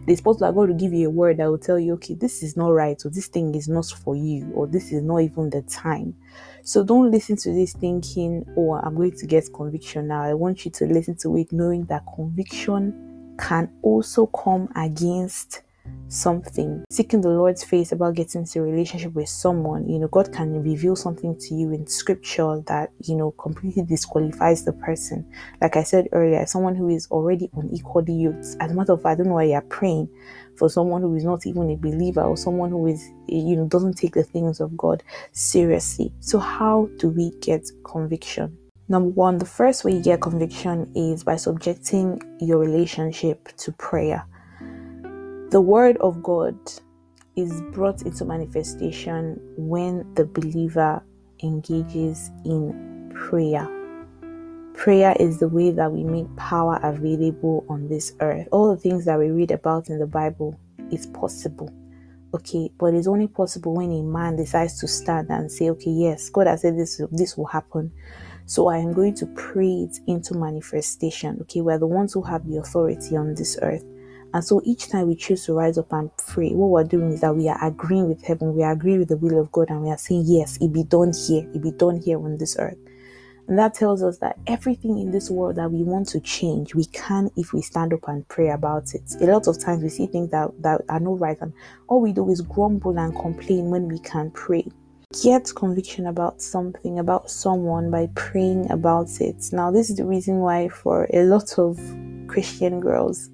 It 0.07 0.13
is 0.13 0.21
possible 0.21 0.49
that 0.49 0.55
God 0.55 0.69
will 0.69 0.77
give 0.77 0.93
you 0.93 1.09
a 1.09 1.11
word 1.11 1.39
that 1.39 1.49
will 1.49 1.57
tell 1.57 1.79
you, 1.79 1.95
okay, 1.95 2.15
this 2.15 2.43
is 2.43 2.59
not 2.59 2.69
right, 2.69 3.01
or 3.07 3.09
this 3.09 3.29
thing 3.29 3.55
is 3.55 3.67
not 3.67 3.87
for 3.87 4.15
you, 4.15 4.51
or 4.55 4.67
this 4.67 4.93
is 4.93 5.03
not 5.03 5.19
even 5.19 5.49
the 5.49 5.63
time. 5.63 6.15
So 6.63 6.85
don't 6.85 7.11
listen 7.11 7.37
to 7.37 7.51
this 7.55 7.73
thinking, 7.73 8.45
oh, 8.59 8.75
I'm 8.75 8.95
going 8.95 9.17
to 9.17 9.27
get 9.27 9.49
conviction 9.55 10.09
now. 10.09 10.23
I 10.23 10.35
want 10.35 10.67
you 10.67 10.71
to 10.73 10.85
listen 10.85 11.17
to 11.23 11.37
it 11.39 11.53
knowing 11.53 11.87
that 11.87 12.03
conviction 12.15 13.37
can 13.39 13.71
also 13.83 14.27
come 14.27 14.69
against 14.77 15.63
something, 16.09 16.85
seeking 16.91 17.21
the 17.21 17.29
Lord's 17.29 17.65
face 17.65 17.93
about 17.93 18.15
getting 18.15 18.43
into 18.43 18.61
a 18.61 18.63
relationship 18.63 19.13
with 19.15 19.29
someone, 19.29 19.89
you 19.89 19.99
know, 19.99 20.09
God 20.09 20.33
can 20.33 20.63
reveal 20.63 20.97
something 20.97 21.37
to 21.39 21.55
you 21.55 21.73
in 21.73 21.87
scripture 21.87 22.63
that, 22.67 22.91
you 23.03 23.17
know, 23.17 23.33
completely 23.33 23.83
disqualifies 23.83 24.65
the 24.65 24.73
person. 24.73 25.27
Like 25.61 25.77
I 25.77 25.83
said 25.83 26.09
earlier, 26.13 26.47
someone 26.47 26.75
who 26.75 26.89
is 26.89 27.09
already 27.11 27.51
unequally 27.55 28.15
yoked, 28.15 28.57
as 28.61 28.71
a 28.71 28.75
matter 28.75 28.93
of 28.93 29.03
fact, 29.03 29.13
I 29.13 29.15
don't 29.17 29.29
know 29.29 29.35
why 29.35 29.45
you're 29.45 29.61
praying 29.63 30.09
for 30.57 30.69
someone 30.69 31.03
who 31.03 31.15
is 31.17 31.25
not 31.25 31.47
even 31.47 31.71
a 31.71 31.77
believer 31.77 32.23
or 32.23 32.37
someone 32.37 32.71
who 32.71 32.87
is, 32.87 33.11
you 33.27 33.57
know, 33.57 33.67
doesn't 33.67 33.95
take 33.95 34.15
the 34.15 34.23
things 34.23 34.61
of 34.61 34.77
God 34.77 35.03
seriously. 35.33 36.13
So, 36.21 36.39
how 36.39 36.89
do 36.99 37.09
we 37.09 37.33
get 37.41 37.69
conviction? 37.85 38.57
Number 38.87 39.09
one, 39.09 39.39
the 39.39 39.47
first 39.47 39.85
way 39.85 39.93
you 39.93 40.03
get 40.03 40.21
conviction 40.21 40.93
is 40.95 41.25
by 41.25 41.37
subjecting 41.37 42.21
your 42.39 42.59
relationship 42.59 43.49
to 43.57 43.73
prayer. 43.73 44.27
The 45.55 45.61
word 45.61 45.99
of 45.99 46.21
God 46.21 46.59
is 47.37 47.63
brought 47.71 48.03
into 48.03 48.25
manifestation 48.25 49.39
when 49.57 50.13
the 50.15 50.25
believer 50.25 51.01
engages 51.45 52.33
in 52.45 53.13
prayer. 53.15 53.65
Prayer 54.75 55.15
is 55.21 55.39
the 55.39 55.47
way 55.47 55.71
that 55.71 55.93
we 55.93 56.03
make 56.03 56.27
power 56.35 56.81
available 56.83 57.65
on 57.69 57.87
this 57.87 58.15
earth. 58.19 58.49
All 58.51 58.75
the 58.75 58.81
things 58.81 59.05
that 59.05 59.17
we 59.17 59.31
read 59.31 59.53
about 59.53 59.91
in 59.91 60.01
the 60.01 60.09
Bible 60.09 60.59
is 60.91 61.07
possible. 61.07 61.73
Okay, 62.35 62.69
but 62.77 62.93
it's 62.93 63.07
only 63.07 63.29
possible 63.29 63.77
when 63.77 63.93
a 63.93 64.03
man 64.03 64.35
decides 64.35 64.81
to 64.81 64.89
stand 64.89 65.31
and 65.31 65.53
say, 65.53 65.71
Okay, 65.71 65.93
yes, 65.93 66.31
God 66.31 66.49
has 66.49 66.63
said 66.63 66.77
this, 66.77 67.01
this 67.13 67.37
will 67.37 67.47
happen. 67.47 67.93
So 68.47 68.67
I 68.67 68.79
am 68.79 68.93
going 68.93 69.15
to 69.15 69.27
pray 69.27 69.87
it 69.89 70.01
into 70.09 70.35
manifestation. 70.35 71.39
Okay, 71.43 71.61
we're 71.61 71.79
the 71.79 71.87
ones 71.87 72.13
who 72.13 72.23
have 72.23 72.45
the 72.45 72.57
authority 72.57 73.17
on 73.17 73.37
this 73.37 73.57
earth. 73.63 73.85
And 74.35 74.45
so 74.45 74.61
each 74.65 74.89
time 74.89 75.07
we 75.07 75.15
choose 75.15 75.47
to 75.47 75.53
rise 75.55 75.79
up 75.79 75.93
and 75.93 76.11
pray, 76.17 76.51
what 76.51 76.67
we're 76.67 76.83
doing 76.83 77.13
is 77.13 77.21
that 77.21 77.37
we 77.37 77.49
are 77.49 77.65
agreeing 77.65 78.09
with 78.09 78.21
heaven, 78.25 78.57
we 78.57 78.65
agree 78.65 78.99
with 78.99 79.09
the 79.09 79.17
will 79.17 79.41
of 79.41 79.53
God, 79.53 79.71
and 79.71 79.83
we 79.83 79.91
are 79.91 79.97
saying, 79.97 80.25
Yes, 80.27 80.59
it 80.61 80.73
be 80.73 80.83
done 80.83 81.13
here, 81.13 81.49
it 81.55 81.63
be 81.63 81.71
done 81.71 82.01
here 82.01 82.19
on 82.19 82.37
this 82.37 82.57
earth. 82.59 82.77
And 83.47 83.57
that 83.61 83.75
tells 83.75 84.03
us 84.03 84.19
that 84.19 84.39
everything 84.49 84.99
in 84.99 85.13
this 85.13 85.31
world 85.31 85.55
that 85.57 85.71
we 85.71 85.85
want 85.85 86.09
to 86.09 86.21
change, 86.21 86.75
we 86.75 86.87
can 86.87 87.31
if 87.37 87.53
we 87.53 87.63
stand 87.63 87.93
up 87.93 88.09
and 88.09 88.27
pray 88.27 88.49
about 88.49 88.93
it. 88.95 89.03
A 89.21 89.27
lot 89.27 89.47
of 89.47 89.61
times 89.61 89.85
we 89.85 89.89
see 89.89 90.07
things 90.09 90.31
that, 90.33 90.51
that 90.63 90.81
are 90.89 90.99
not 90.99 91.21
right, 91.21 91.41
and 91.41 91.53
all 91.87 92.01
we 92.01 92.13
do 92.13 92.29
is 92.29 92.41
grumble 92.41 92.99
and 92.99 93.17
complain 93.17 93.71
when 93.71 93.87
we 93.87 94.01
can 94.01 94.33
pray. 94.33 94.67
Get 95.23 95.53
conviction 95.55 96.09
about 96.09 96.43
something, 96.43 96.99
about 96.99 97.31
someone 97.31 97.89
by 97.89 98.09
praying 98.17 98.69
about 98.73 99.21
it. 99.21 99.37
Now, 99.53 99.71
this 99.71 99.91
is 99.91 99.97
the 99.97 100.05
reason 100.05 100.39
why, 100.39 100.71
for 100.71 101.07
a 101.13 101.23
lot 101.23 101.57
of 101.57 101.79
Christian 102.27 102.81
girls, 102.81 103.31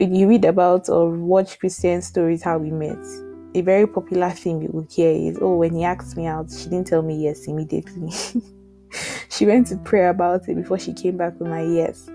you 0.00 0.28
read 0.28 0.44
about 0.44 0.88
or 0.88 1.10
watch 1.10 1.58
Christian 1.58 2.00
stories, 2.02 2.42
how 2.42 2.58
we 2.58 2.70
met, 2.70 2.98
a 3.54 3.60
very 3.60 3.86
popular 3.86 4.30
thing 4.30 4.62
you 4.62 4.70
will 4.72 4.86
hear 4.90 5.10
is, 5.10 5.38
Oh, 5.40 5.56
when 5.56 5.74
he 5.74 5.84
asked 5.84 6.16
me 6.16 6.26
out, 6.26 6.50
she 6.50 6.64
didn't 6.70 6.86
tell 6.86 7.02
me 7.02 7.24
yes 7.24 7.46
immediately. 7.46 8.10
she 9.28 9.46
went 9.46 9.66
to 9.68 9.76
pray 9.76 10.06
about 10.06 10.48
it 10.48 10.54
before 10.54 10.78
she 10.78 10.92
came 10.92 11.16
back 11.16 11.38
with 11.38 11.48
my 11.48 11.62
yes. 11.62 12.08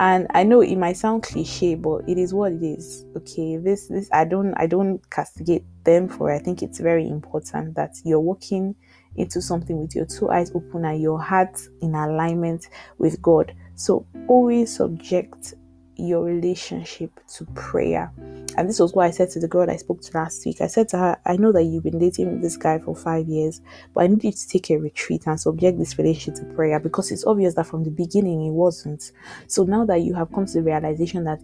And 0.00 0.26
I 0.30 0.44
know 0.44 0.62
it 0.62 0.76
might 0.76 0.96
sound 0.96 1.22
cliche, 1.24 1.74
but 1.74 2.08
it 2.08 2.16
is 2.16 2.32
what 2.32 2.52
it 2.52 2.62
is. 2.62 3.04
Okay, 3.16 3.58
this 3.58 3.88
this 3.88 4.08
I 4.12 4.24
don't 4.24 4.54
I 4.54 4.66
don't 4.66 4.98
castigate 5.10 5.64
them 5.84 6.08
for. 6.08 6.30
It. 6.32 6.36
I 6.36 6.38
think 6.38 6.62
it's 6.62 6.80
very 6.80 7.06
important 7.06 7.74
that 7.74 7.96
you're 8.02 8.18
walking 8.18 8.74
into 9.16 9.42
something 9.42 9.78
with 9.78 9.94
your 9.94 10.06
two 10.06 10.30
eyes 10.30 10.52
open 10.54 10.86
and 10.86 11.02
your 11.02 11.20
heart 11.20 11.60
in 11.82 11.94
alignment 11.94 12.68
with 12.96 13.20
God. 13.20 13.54
So 13.74 14.06
always 14.26 14.74
subject 14.74 15.52
your 16.00 16.24
relationship 16.24 17.12
to 17.34 17.44
prayer. 17.46 18.12
And 18.56 18.68
this 18.68 18.80
was 18.80 18.92
what 18.92 19.06
I 19.06 19.10
said 19.10 19.30
to 19.30 19.40
the 19.40 19.48
girl 19.48 19.70
I 19.70 19.76
spoke 19.76 20.00
to 20.02 20.16
last 20.16 20.44
week. 20.44 20.60
I 20.60 20.66
said 20.66 20.88
to 20.90 20.98
her, 20.98 21.20
I 21.24 21.36
know 21.36 21.52
that 21.52 21.62
you've 21.62 21.84
been 21.84 21.98
dating 21.98 22.40
this 22.40 22.56
guy 22.56 22.78
for 22.78 22.96
five 22.96 23.28
years, 23.28 23.60
but 23.94 24.04
I 24.04 24.06
need 24.08 24.24
you 24.24 24.32
to 24.32 24.48
take 24.48 24.70
a 24.70 24.78
retreat 24.78 25.26
and 25.26 25.40
subject 25.40 25.78
this 25.78 25.98
relationship 25.98 26.42
to 26.42 26.54
prayer 26.54 26.80
because 26.80 27.10
it's 27.10 27.26
obvious 27.26 27.54
that 27.54 27.66
from 27.66 27.84
the 27.84 27.90
beginning 27.90 28.46
it 28.46 28.50
wasn't. 28.50 29.12
So 29.46 29.64
now 29.64 29.84
that 29.86 30.00
you 30.00 30.14
have 30.14 30.32
come 30.32 30.46
to 30.46 30.52
the 30.52 30.62
realization 30.62 31.24
that 31.24 31.40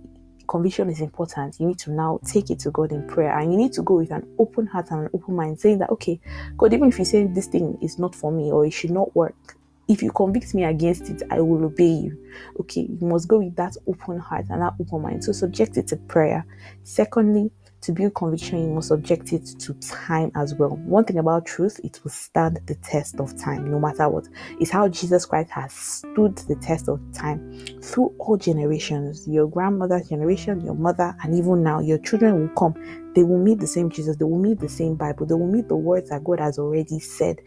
conviction 0.48 0.88
is 0.90 1.00
important, 1.00 1.58
you 1.58 1.66
need 1.66 1.78
to 1.80 1.90
now 1.90 2.20
take 2.24 2.50
it 2.50 2.58
to 2.60 2.70
God 2.70 2.92
in 2.92 3.06
prayer 3.06 3.38
and 3.38 3.52
you 3.52 3.58
need 3.58 3.72
to 3.74 3.82
go 3.82 3.96
with 3.96 4.10
an 4.10 4.26
open 4.38 4.66
heart 4.66 4.90
and 4.90 5.02
an 5.02 5.10
open 5.12 5.34
mind, 5.34 5.60
saying 5.60 5.78
that, 5.78 5.90
okay, 5.90 6.20
God, 6.56 6.72
even 6.72 6.88
if 6.88 6.98
you 6.98 7.04
say 7.04 7.24
this 7.24 7.46
thing 7.46 7.78
is 7.82 7.98
not 7.98 8.14
for 8.14 8.30
me 8.32 8.50
or 8.50 8.64
it 8.64 8.72
should 8.72 8.90
not 8.90 9.14
work, 9.14 9.55
if 9.88 10.02
you 10.02 10.10
convict 10.10 10.54
me 10.54 10.64
against 10.64 11.08
it, 11.08 11.22
I 11.30 11.40
will 11.40 11.64
obey 11.64 11.88
you. 11.88 12.18
Okay, 12.60 12.82
you 12.82 13.06
must 13.06 13.28
go 13.28 13.38
with 13.38 13.54
that 13.56 13.76
open 13.86 14.18
heart 14.18 14.46
and 14.50 14.62
that 14.62 14.74
open 14.80 15.02
mind. 15.02 15.24
So 15.24 15.32
subject 15.32 15.76
it 15.76 15.86
to 15.88 15.96
prayer. 15.96 16.44
Secondly, 16.82 17.50
to 17.82 17.92
build 17.92 18.14
conviction, 18.16 18.58
you 18.58 18.74
must 18.74 18.88
subject 18.88 19.32
it 19.32 19.46
to 19.60 19.74
time 19.74 20.32
as 20.34 20.54
well. 20.54 20.70
One 20.70 21.04
thing 21.04 21.18
about 21.18 21.46
truth, 21.46 21.78
it 21.84 22.00
will 22.02 22.10
stand 22.10 22.58
the 22.66 22.74
test 22.76 23.20
of 23.20 23.38
time, 23.38 23.70
no 23.70 23.78
matter 23.78 24.08
what. 24.08 24.26
It's 24.58 24.70
how 24.70 24.88
Jesus 24.88 25.24
Christ 25.24 25.50
has 25.50 25.72
stood 25.72 26.36
the 26.36 26.56
test 26.56 26.88
of 26.88 27.00
time 27.12 27.80
through 27.80 28.12
all 28.18 28.36
generations. 28.36 29.28
Your 29.28 29.46
grandmother's 29.46 30.08
generation, 30.08 30.64
your 30.64 30.74
mother, 30.74 31.14
and 31.22 31.34
even 31.34 31.62
now, 31.62 31.78
your 31.78 31.98
children 31.98 32.40
will 32.40 32.54
come. 32.56 32.74
They 33.14 33.22
will 33.22 33.38
meet 33.38 33.60
the 33.60 33.66
same 33.66 33.88
Jesus, 33.88 34.16
they 34.16 34.24
will 34.24 34.38
meet 34.38 34.58
the 34.58 34.68
same 34.68 34.96
Bible, 34.96 35.24
they 35.24 35.34
will 35.34 35.46
meet 35.46 35.68
the 35.68 35.76
words 35.76 36.10
that 36.10 36.24
God 36.24 36.40
has 36.40 36.58
already 36.58 36.98
said 36.98 37.40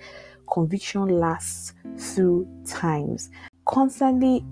conviction 0.51 1.07
lasts 1.07 1.73
through 1.97 2.47
times. 2.65 3.29
Constantly 3.65 4.45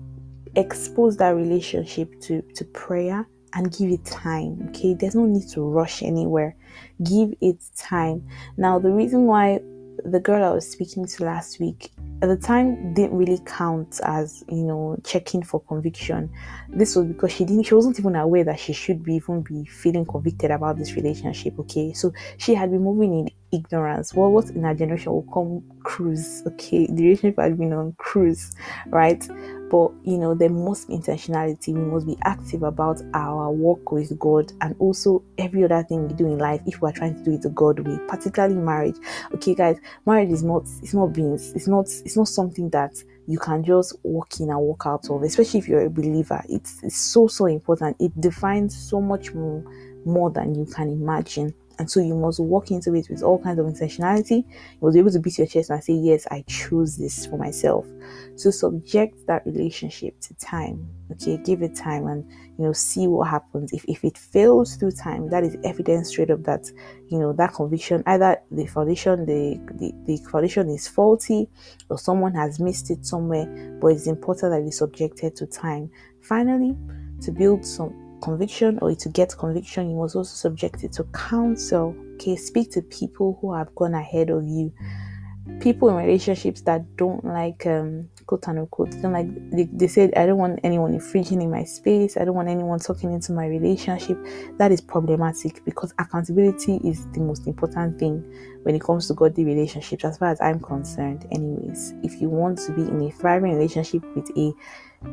expose 0.56 1.16
that 1.18 1.30
relationship 1.30 2.20
to, 2.22 2.42
to 2.54 2.64
prayer 2.66 3.26
and 3.54 3.76
give 3.76 3.90
it 3.90 4.04
time. 4.04 4.68
Okay, 4.68 4.94
there's 4.94 5.14
no 5.14 5.26
need 5.26 5.48
to 5.48 5.62
rush 5.62 6.02
anywhere. 6.02 6.54
Give 7.02 7.34
it 7.40 7.62
time. 7.76 8.26
Now, 8.56 8.78
the 8.78 8.90
reason 8.90 9.24
why 9.24 9.60
the 10.04 10.20
girl 10.20 10.44
I 10.44 10.50
was 10.50 10.70
speaking 10.70 11.06
to 11.06 11.24
last 11.24 11.58
week 11.58 11.90
at 12.22 12.28
the 12.28 12.36
time 12.36 12.94
didn't 12.94 13.16
really 13.16 13.40
count 13.44 14.00
as 14.04 14.44
you 14.48 14.62
know 14.62 14.96
checking 15.04 15.42
for 15.42 15.60
conviction 15.60 16.30
this 16.68 16.96
was 16.96 17.06
because 17.06 17.32
she 17.32 17.44
didn't 17.44 17.64
she 17.64 17.74
wasn't 17.74 17.98
even 17.98 18.16
aware 18.16 18.44
that 18.44 18.58
she 18.58 18.72
should 18.72 19.02
be 19.02 19.16
even 19.16 19.42
be 19.42 19.64
feeling 19.64 20.04
convicted 20.04 20.50
about 20.50 20.78
this 20.78 20.94
relationship 20.94 21.58
okay 21.58 21.92
so 21.92 22.12
she 22.36 22.54
had 22.54 22.70
been 22.70 22.82
moving 22.82 23.20
in 23.20 23.30
ignorance. 23.52 24.14
Well 24.14 24.30
what 24.30 24.50
in 24.50 24.64
our 24.64 24.74
generation 24.74 25.12
will 25.12 25.28
come 25.32 25.62
cruise 25.82 26.42
okay? 26.46 26.86
The 26.86 27.02
relationship 27.02 27.38
had 27.38 27.58
been 27.58 27.72
on 27.72 27.94
cruise 27.98 28.54
right? 28.86 29.26
But 29.70 29.92
you 30.02 30.16
know 30.16 30.34
there 30.34 30.48
must 30.50 30.88
be 30.88 30.96
intentionality. 30.96 31.74
We 31.74 31.80
must 31.80 32.06
be 32.06 32.16
active 32.24 32.62
about 32.62 33.02
our 33.14 33.50
work 33.50 33.92
with 33.92 34.18
god 34.18 34.52
and 34.60 34.74
also 34.78 35.22
every 35.36 35.64
other 35.64 35.82
thing 35.82 36.08
we 36.08 36.14
do 36.14 36.26
in 36.26 36.38
life 36.38 36.62
if 36.66 36.80
we're 36.80 36.92
trying 36.92 37.14
to 37.14 37.24
do 37.24 37.34
it 37.34 37.42
the 37.42 37.50
god 37.50 37.80
way 37.80 37.98
particularly 38.08 38.54
marriage. 38.54 38.96
Okay 39.34 39.54
guys 39.54 39.78
marriage 40.06 40.30
is 40.30 40.42
not 40.42 40.62
it's 40.82 40.94
not 40.94 41.08
beings 41.12 41.52
it's 41.54 41.68
not 41.68 41.86
it's 42.04 42.16
not 42.16 42.28
something 42.28 42.70
that 42.70 42.94
you 43.26 43.38
can 43.38 43.62
just 43.62 43.94
walk 44.04 44.40
in 44.40 44.48
and 44.48 44.58
walk 44.58 44.84
out 44.86 45.08
of 45.10 45.22
especially 45.22 45.60
if 45.60 45.68
you're 45.68 45.84
a 45.84 45.90
believer. 45.90 46.42
It's, 46.48 46.82
it's 46.82 46.96
so 46.96 47.26
so 47.28 47.46
important. 47.46 47.96
It 48.00 48.18
defines 48.20 48.76
so 48.76 49.00
much 49.00 49.34
more 49.34 49.62
more 50.06 50.30
than 50.30 50.54
you 50.54 50.64
can 50.64 50.88
imagine 50.88 51.54
and 51.78 51.88
so 51.90 52.00
you 52.00 52.14
must 52.14 52.40
walk 52.40 52.70
into 52.70 52.94
it 52.94 53.08
with 53.08 53.22
all 53.22 53.38
kinds 53.38 53.58
of 53.60 53.66
intentionality. 53.66 54.44
You 54.48 54.78
must 54.82 54.94
be 54.94 55.00
able 55.00 55.12
to 55.12 55.20
beat 55.20 55.38
your 55.38 55.46
chest 55.46 55.70
and 55.70 55.82
say, 55.82 55.92
Yes, 55.92 56.26
I 56.30 56.44
choose 56.48 56.96
this 56.96 57.26
for 57.26 57.38
myself. 57.38 57.86
So 58.34 58.50
subject 58.50 59.26
that 59.26 59.46
relationship 59.46 60.20
to 60.22 60.34
time. 60.34 60.88
Okay, 61.12 61.38
give 61.38 61.62
it 61.62 61.74
time 61.74 62.06
and 62.06 62.28
you 62.58 62.64
know 62.64 62.72
see 62.72 63.06
what 63.06 63.28
happens. 63.28 63.72
If 63.72 63.84
if 63.86 64.04
it 64.04 64.18
fails 64.18 64.76
through 64.76 64.92
time, 64.92 65.30
that 65.30 65.44
is 65.44 65.56
evidence 65.64 66.08
straight 66.08 66.30
up 66.30 66.42
that 66.44 66.70
you 67.08 67.18
know 67.18 67.32
that 67.32 67.54
conviction, 67.54 68.02
either 68.06 68.38
the 68.50 68.66
foundation, 68.66 69.24
the, 69.24 69.58
the, 69.74 69.92
the 70.04 70.16
foundation 70.30 70.68
is 70.68 70.86
faulty 70.86 71.48
or 71.88 71.98
someone 71.98 72.34
has 72.34 72.60
missed 72.60 72.90
it 72.90 73.06
somewhere, 73.06 73.46
but 73.80 73.88
it's 73.88 74.06
important 74.06 74.52
that 74.52 74.62
it's 74.66 74.78
subjected 74.78 75.34
to 75.36 75.46
time. 75.46 75.90
Finally, 76.20 76.76
to 77.22 77.32
build 77.32 77.64
some 77.64 78.07
conviction 78.20 78.78
or 78.80 78.94
to 78.94 79.08
get 79.08 79.36
conviction, 79.36 79.90
you 79.90 79.96
must 79.96 80.16
also 80.16 80.34
subject 80.34 80.84
it 80.84 80.92
to 80.92 81.04
counsel. 81.04 81.94
Okay, 82.14 82.36
speak 82.36 82.72
to 82.72 82.82
people 82.82 83.38
who 83.40 83.54
have 83.54 83.74
gone 83.74 83.94
ahead 83.94 84.30
of 84.30 84.44
you. 84.44 84.72
People 85.60 85.88
in 85.88 85.96
relationships 85.96 86.60
that 86.62 86.96
don't 86.96 87.24
like 87.24 87.64
um 87.66 88.08
quote 88.26 88.46
unquote 88.48 88.90
don't 89.00 89.14
like 89.14 89.28
they, 89.50 89.64
they 89.72 89.88
said 89.88 90.12
I 90.14 90.26
don't 90.26 90.36
want 90.36 90.60
anyone 90.62 90.92
infringing 90.92 91.40
in 91.40 91.50
my 91.50 91.64
space, 91.64 92.18
I 92.18 92.26
don't 92.26 92.34
want 92.34 92.48
anyone 92.48 92.78
talking 92.78 93.12
into 93.12 93.32
my 93.32 93.46
relationship. 93.46 94.18
That 94.58 94.72
is 94.72 94.82
problematic 94.82 95.64
because 95.64 95.94
accountability 95.98 96.80
is 96.84 97.06
the 97.12 97.20
most 97.20 97.46
important 97.46 97.98
thing 97.98 98.22
when 98.64 98.74
it 98.74 98.82
comes 98.82 99.08
to 99.08 99.14
godly 99.14 99.46
relationships, 99.46 100.04
as 100.04 100.18
far 100.18 100.28
as 100.28 100.40
I'm 100.42 100.60
concerned, 100.60 101.26
anyways. 101.32 101.94
If 102.02 102.20
you 102.20 102.28
want 102.28 102.58
to 102.58 102.72
be 102.72 102.82
in 102.82 103.00
a 103.00 103.10
thriving 103.10 103.54
relationship 103.54 104.04
with 104.14 104.30
a 104.36 104.52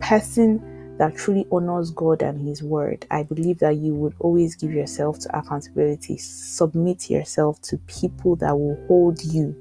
person 0.01 0.84
that 0.97 1.15
truly 1.15 1.45
honors 1.51 1.91
God 1.91 2.21
and 2.21 2.39
His 2.47 2.63
Word, 2.63 3.05
I 3.11 3.23
believe 3.23 3.59
that 3.59 3.77
you 3.77 3.93
would 3.95 4.15
always 4.19 4.55
give 4.55 4.71
yourself 4.71 5.19
to 5.19 5.37
accountability, 5.37 6.17
submit 6.17 7.09
yourself 7.09 7.61
to 7.63 7.77
people 7.87 8.35
that 8.37 8.57
will 8.57 8.81
hold 8.87 9.23
you 9.23 9.55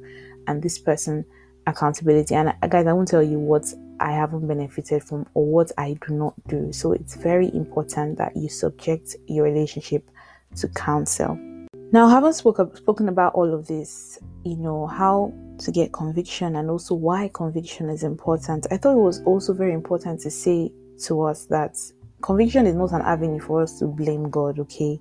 and 0.47 0.63
this 0.63 0.79
person 0.79 1.25
accountability. 1.67 2.35
And 2.35 2.55
uh, 2.63 2.67
guys, 2.67 2.87
I 2.87 2.93
won't 2.93 3.09
tell 3.09 3.23
you 3.23 3.39
what 3.39 3.73
I 4.01 4.13
haven't 4.13 4.47
benefited 4.47 5.03
from 5.03 5.27
or 5.35 5.45
what 5.45 5.73
I 5.79 5.97
do 6.07 6.15
not 6.15 6.35
do. 6.47 6.73
So 6.73 6.93
it's 6.93 7.15
very 7.15 7.53
important 7.55 8.19
that 8.19 8.37
you 8.37 8.49
subject 8.49 9.17
your 9.27 9.45
relationship 9.45 10.09
to 10.57 10.69
counsel. 10.69 11.39
Now, 11.93 12.09
having 12.09 12.33
spoke, 12.33 12.77
spoken 12.77 13.09
about 13.09 13.35
all 13.35 13.55
of 13.55 13.67
this, 13.67 14.19
you 14.45 14.57
know, 14.57 14.87
how 14.87 15.33
to 15.59 15.71
get 15.71 15.93
conviction 15.93 16.57
and 16.57 16.69
also 16.69 16.95
why 16.95 17.31
conviction 17.33 17.89
is 17.89 18.03
important, 18.03 18.67
I 18.71 18.77
thought 18.77 18.97
it 18.97 19.01
was 19.01 19.23
also 19.23 19.53
very 19.53 19.73
important 19.73 20.21
to 20.21 20.31
say 20.31 20.73
to 21.03 21.23
us 21.23 21.47
that 21.47 21.77
conviction 22.23 22.67
is 22.67 22.75
not 22.75 22.93
an 22.93 23.03
avenue 23.03 23.41
for 23.41 23.63
us 23.63 23.79
to 23.79 23.87
blame 23.87 24.31
God, 24.31 24.59
okay? 24.59 25.01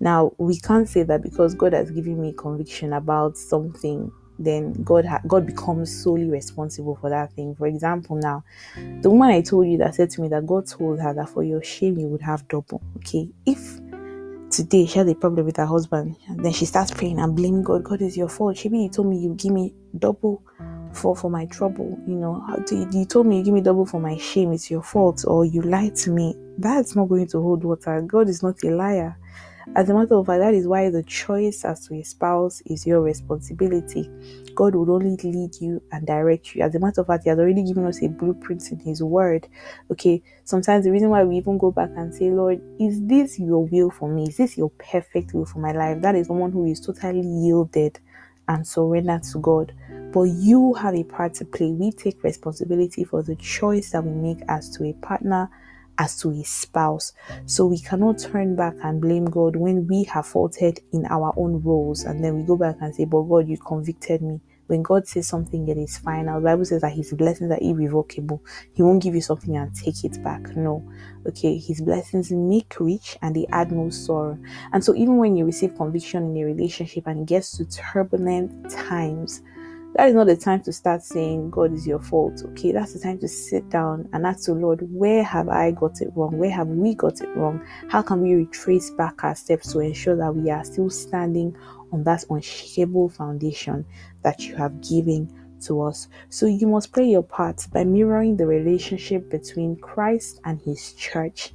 Now, 0.00 0.32
we 0.38 0.58
can't 0.58 0.88
say 0.88 1.02
that 1.04 1.22
because 1.22 1.54
God 1.54 1.72
has 1.72 1.90
given 1.90 2.20
me 2.20 2.34
conviction 2.36 2.92
about 2.92 3.36
something, 3.36 4.12
then 4.38 4.72
God 4.82 5.06
ha- 5.06 5.22
God 5.26 5.46
becomes 5.46 6.02
solely 6.02 6.26
responsible 6.26 6.96
for 6.96 7.08
that 7.10 7.32
thing. 7.32 7.54
For 7.54 7.66
example, 7.66 8.16
now 8.16 8.44
the 9.00 9.08
woman 9.10 9.30
I 9.30 9.40
told 9.40 9.66
you 9.66 9.78
that 9.78 9.94
said 9.94 10.10
to 10.10 10.20
me 10.20 10.28
that 10.28 10.46
God 10.46 10.66
told 10.66 11.00
her 11.00 11.14
that 11.14 11.30
for 11.30 11.42
your 11.42 11.62
shame 11.62 11.98
you 11.98 12.08
would 12.08 12.22
have 12.22 12.46
double. 12.48 12.82
Okay, 12.98 13.30
if 13.46 13.80
today 14.50 14.84
she 14.86 14.98
has 14.98 15.08
a 15.08 15.14
problem 15.14 15.46
with 15.46 15.56
her 15.56 15.66
husband, 15.66 16.16
then 16.28 16.52
she 16.52 16.66
starts 16.66 16.90
praying 16.90 17.18
and 17.18 17.34
blaming 17.34 17.62
God. 17.62 17.84
God 17.84 18.02
is 18.02 18.16
your 18.16 18.28
fault. 18.28 18.62
Maybe 18.64 18.80
you 18.80 18.90
told 18.90 19.08
me 19.08 19.18
you 19.18 19.34
give 19.34 19.52
me 19.52 19.74
double 19.98 20.42
for 20.96 21.14
for 21.14 21.30
my 21.30 21.46
trouble. 21.46 21.98
You 22.06 22.16
know, 22.16 22.44
you 22.70 23.04
told 23.04 23.26
me 23.26 23.38
you 23.38 23.44
give 23.44 23.54
me 23.54 23.60
double 23.60 23.86
for 23.86 24.00
my 24.00 24.16
shame. 24.16 24.52
It's 24.52 24.70
your 24.70 24.82
fault, 24.82 25.24
or 25.26 25.44
you 25.44 25.62
lied 25.62 25.94
to 25.96 26.10
me. 26.10 26.34
That's 26.58 26.96
not 26.96 27.08
going 27.08 27.26
to 27.28 27.40
hold 27.40 27.64
water. 27.64 28.00
God 28.02 28.28
is 28.28 28.42
not 28.42 28.62
a 28.64 28.70
liar. 28.70 29.16
As 29.74 29.90
a 29.90 29.94
matter 29.94 30.14
of 30.14 30.26
fact, 30.26 30.40
that 30.40 30.54
is 30.54 30.68
why 30.68 30.88
the 30.90 31.02
choice 31.02 31.64
as 31.64 31.86
to 31.88 31.94
a 31.96 32.02
spouse 32.02 32.62
is 32.66 32.86
your 32.86 33.02
responsibility. 33.02 34.08
God 34.54 34.76
will 34.76 34.90
only 34.92 35.16
lead 35.22 35.60
you 35.60 35.82
and 35.90 36.06
direct 36.06 36.54
you. 36.54 36.62
As 36.62 36.74
a 36.74 36.78
matter 36.78 37.00
of 37.00 37.08
fact, 37.08 37.24
He 37.24 37.30
has 37.30 37.38
already 37.38 37.64
given 37.64 37.84
us 37.84 38.00
a 38.02 38.08
blueprint 38.08 38.70
in 38.70 38.78
His 38.78 39.02
Word. 39.02 39.48
Okay, 39.90 40.22
sometimes 40.44 40.84
the 40.84 40.92
reason 40.92 41.10
why 41.10 41.24
we 41.24 41.36
even 41.36 41.58
go 41.58 41.72
back 41.72 41.90
and 41.96 42.14
say, 42.14 42.30
Lord, 42.30 42.60
is 42.80 43.04
this 43.06 43.38
your 43.40 43.66
will 43.66 43.90
for 43.90 44.08
me? 44.08 44.28
Is 44.28 44.36
this 44.36 44.56
your 44.56 44.70
perfect 44.70 45.34
will 45.34 45.44
for 45.44 45.58
my 45.58 45.72
life? 45.72 46.00
That 46.00 46.14
is 46.14 46.28
someone 46.28 46.52
who 46.52 46.64
is 46.64 46.80
totally 46.80 47.26
yielded 47.26 47.98
and 48.48 48.66
surrendered 48.66 49.24
to 49.24 49.38
God. 49.40 49.74
But 50.12 50.22
you 50.22 50.74
have 50.74 50.94
a 50.94 51.04
part 51.04 51.34
to 51.34 51.44
play. 51.44 51.72
We 51.72 51.92
take 51.92 52.22
responsibility 52.22 53.04
for 53.04 53.22
the 53.22 53.36
choice 53.36 53.90
that 53.90 54.04
we 54.04 54.10
make 54.10 54.42
as 54.48 54.70
to 54.76 54.84
a 54.84 54.92
partner 54.94 55.50
as 55.98 56.18
to 56.20 56.30
a 56.30 56.42
spouse. 56.42 57.12
So 57.46 57.66
we 57.66 57.78
cannot 57.78 58.18
turn 58.18 58.56
back 58.56 58.74
and 58.82 59.00
blame 59.00 59.24
God 59.26 59.56
when 59.56 59.86
we 59.86 60.04
have 60.04 60.26
faulted 60.26 60.80
in 60.92 61.06
our 61.06 61.32
own 61.36 61.62
roles 61.62 62.04
and 62.04 62.22
then 62.22 62.36
we 62.36 62.42
go 62.44 62.56
back 62.56 62.76
and 62.80 62.94
say, 62.94 63.04
But 63.04 63.22
God, 63.22 63.48
you 63.48 63.58
convicted 63.58 64.22
me. 64.22 64.40
When 64.66 64.82
God 64.82 65.06
says 65.06 65.28
something, 65.28 65.68
it 65.68 65.78
is 65.78 65.98
final. 65.98 66.40
The 66.40 66.44
Bible 66.44 66.64
says 66.64 66.82
that 66.82 66.92
His 66.92 67.12
blessings 67.12 67.52
are 67.52 67.58
irrevocable. 67.60 68.42
He 68.72 68.82
won't 68.82 69.00
give 69.00 69.14
you 69.14 69.20
something 69.20 69.56
and 69.56 69.72
take 69.72 70.04
it 70.04 70.22
back. 70.24 70.56
No. 70.56 70.82
Okay, 71.24 71.56
His 71.56 71.80
blessings 71.80 72.32
make 72.32 72.74
rich 72.80 73.16
and 73.22 73.36
they 73.36 73.46
add 73.52 73.70
no 73.70 73.90
sorrow. 73.90 74.36
And 74.72 74.82
so, 74.82 74.92
even 74.96 75.18
when 75.18 75.36
you 75.36 75.44
receive 75.44 75.76
conviction 75.76 76.36
in 76.36 76.42
a 76.42 76.44
relationship 76.44 77.06
and 77.06 77.20
it 77.20 77.26
gets 77.26 77.56
to 77.58 77.64
turbulent 77.64 78.68
times, 78.68 79.40
that 79.96 80.08
is 80.08 80.14
not 80.14 80.26
the 80.26 80.36
time 80.36 80.60
to 80.62 80.72
start 80.72 81.02
saying 81.02 81.50
God 81.50 81.72
is 81.72 81.86
your 81.86 82.00
fault. 82.00 82.42
Okay, 82.50 82.70
that's 82.70 82.92
the 82.92 82.98
time 82.98 83.18
to 83.20 83.28
sit 83.28 83.70
down 83.70 84.08
and 84.12 84.26
ask 84.26 84.44
the 84.44 84.52
Lord, 84.52 84.80
where 84.92 85.22
have 85.22 85.48
I 85.48 85.70
got 85.70 86.02
it 86.02 86.10
wrong? 86.14 86.36
Where 86.36 86.50
have 86.50 86.68
we 86.68 86.94
got 86.94 87.22
it 87.22 87.34
wrong? 87.34 87.64
How 87.88 88.02
can 88.02 88.20
we 88.20 88.34
retrace 88.34 88.90
back 88.90 89.24
our 89.24 89.34
steps 89.34 89.72
to 89.72 89.80
ensure 89.80 90.16
that 90.16 90.34
we 90.34 90.50
are 90.50 90.64
still 90.64 90.90
standing 90.90 91.56
on 91.92 92.04
that 92.04 92.24
unshakable 92.28 93.08
foundation 93.08 93.86
that 94.22 94.40
you 94.40 94.54
have 94.56 94.86
given 94.86 95.32
to 95.62 95.80
us? 95.80 96.08
So 96.28 96.44
you 96.44 96.66
must 96.66 96.92
play 96.92 97.06
your 97.06 97.22
part 97.22 97.66
by 97.72 97.84
mirroring 97.84 98.36
the 98.36 98.46
relationship 98.46 99.30
between 99.30 99.76
Christ 99.76 100.40
and 100.44 100.60
his 100.60 100.92
church 100.92 101.54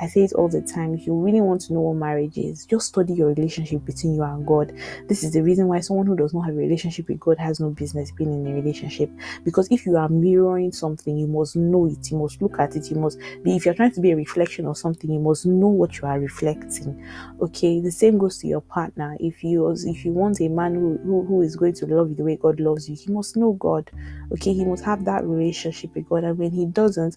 I 0.00 0.08
say 0.08 0.24
it 0.24 0.32
all 0.32 0.48
the 0.48 0.60
time. 0.60 0.94
If 0.94 1.06
you 1.06 1.14
really 1.14 1.40
want 1.40 1.60
to 1.62 1.72
know 1.72 1.80
what 1.80 1.94
marriage 1.94 2.36
is, 2.36 2.66
just 2.66 2.88
study 2.88 3.14
your 3.14 3.28
relationship 3.28 3.84
between 3.84 4.14
you 4.14 4.22
and 4.24 4.44
God. 4.44 4.72
This 5.08 5.22
is 5.22 5.32
the 5.32 5.42
reason 5.42 5.68
why 5.68 5.80
someone 5.80 6.06
who 6.06 6.16
does 6.16 6.34
not 6.34 6.46
have 6.46 6.54
a 6.54 6.58
relationship 6.58 7.08
with 7.08 7.20
God 7.20 7.38
has 7.38 7.60
no 7.60 7.70
business 7.70 8.10
being 8.10 8.32
in 8.32 8.52
a 8.52 8.54
relationship. 8.54 9.08
Because 9.44 9.68
if 9.70 9.86
you 9.86 9.96
are 9.96 10.08
mirroring 10.08 10.72
something, 10.72 11.16
you 11.16 11.28
must 11.28 11.54
know 11.54 11.86
it. 11.86 12.10
You 12.10 12.18
must 12.18 12.42
look 12.42 12.58
at 12.58 12.74
it. 12.74 12.90
You 12.90 12.96
must 12.96 13.18
be, 13.42 13.54
if 13.54 13.64
you're 13.64 13.74
trying 13.74 13.92
to 13.92 14.00
be 14.00 14.10
a 14.10 14.16
reflection 14.16 14.66
of 14.66 14.76
something, 14.76 15.10
you 15.10 15.20
must 15.20 15.46
know 15.46 15.68
what 15.68 15.98
you 15.98 16.08
are 16.08 16.18
reflecting. 16.18 17.06
Okay. 17.40 17.80
The 17.80 17.92
same 17.92 18.18
goes 18.18 18.38
to 18.38 18.48
your 18.48 18.62
partner. 18.62 19.16
If 19.20 19.44
you, 19.44 19.70
if 19.70 20.04
you 20.04 20.12
want 20.12 20.40
a 20.40 20.48
man 20.48 20.74
who, 20.74 20.98
who, 21.04 21.24
who 21.24 21.42
is 21.42 21.54
going 21.54 21.74
to 21.74 21.86
love 21.86 22.10
you 22.10 22.16
the 22.16 22.24
way 22.24 22.36
God 22.36 22.58
loves 22.58 22.88
you, 22.88 22.96
he 22.96 23.12
must 23.12 23.36
know 23.36 23.52
God. 23.52 23.90
Okay. 24.32 24.52
He 24.52 24.64
must 24.64 24.84
have 24.84 25.04
that 25.04 25.24
relationship 25.24 25.94
with 25.94 26.08
God. 26.08 26.24
And 26.24 26.36
when 26.36 26.50
he 26.50 26.66
doesn't, 26.66 27.16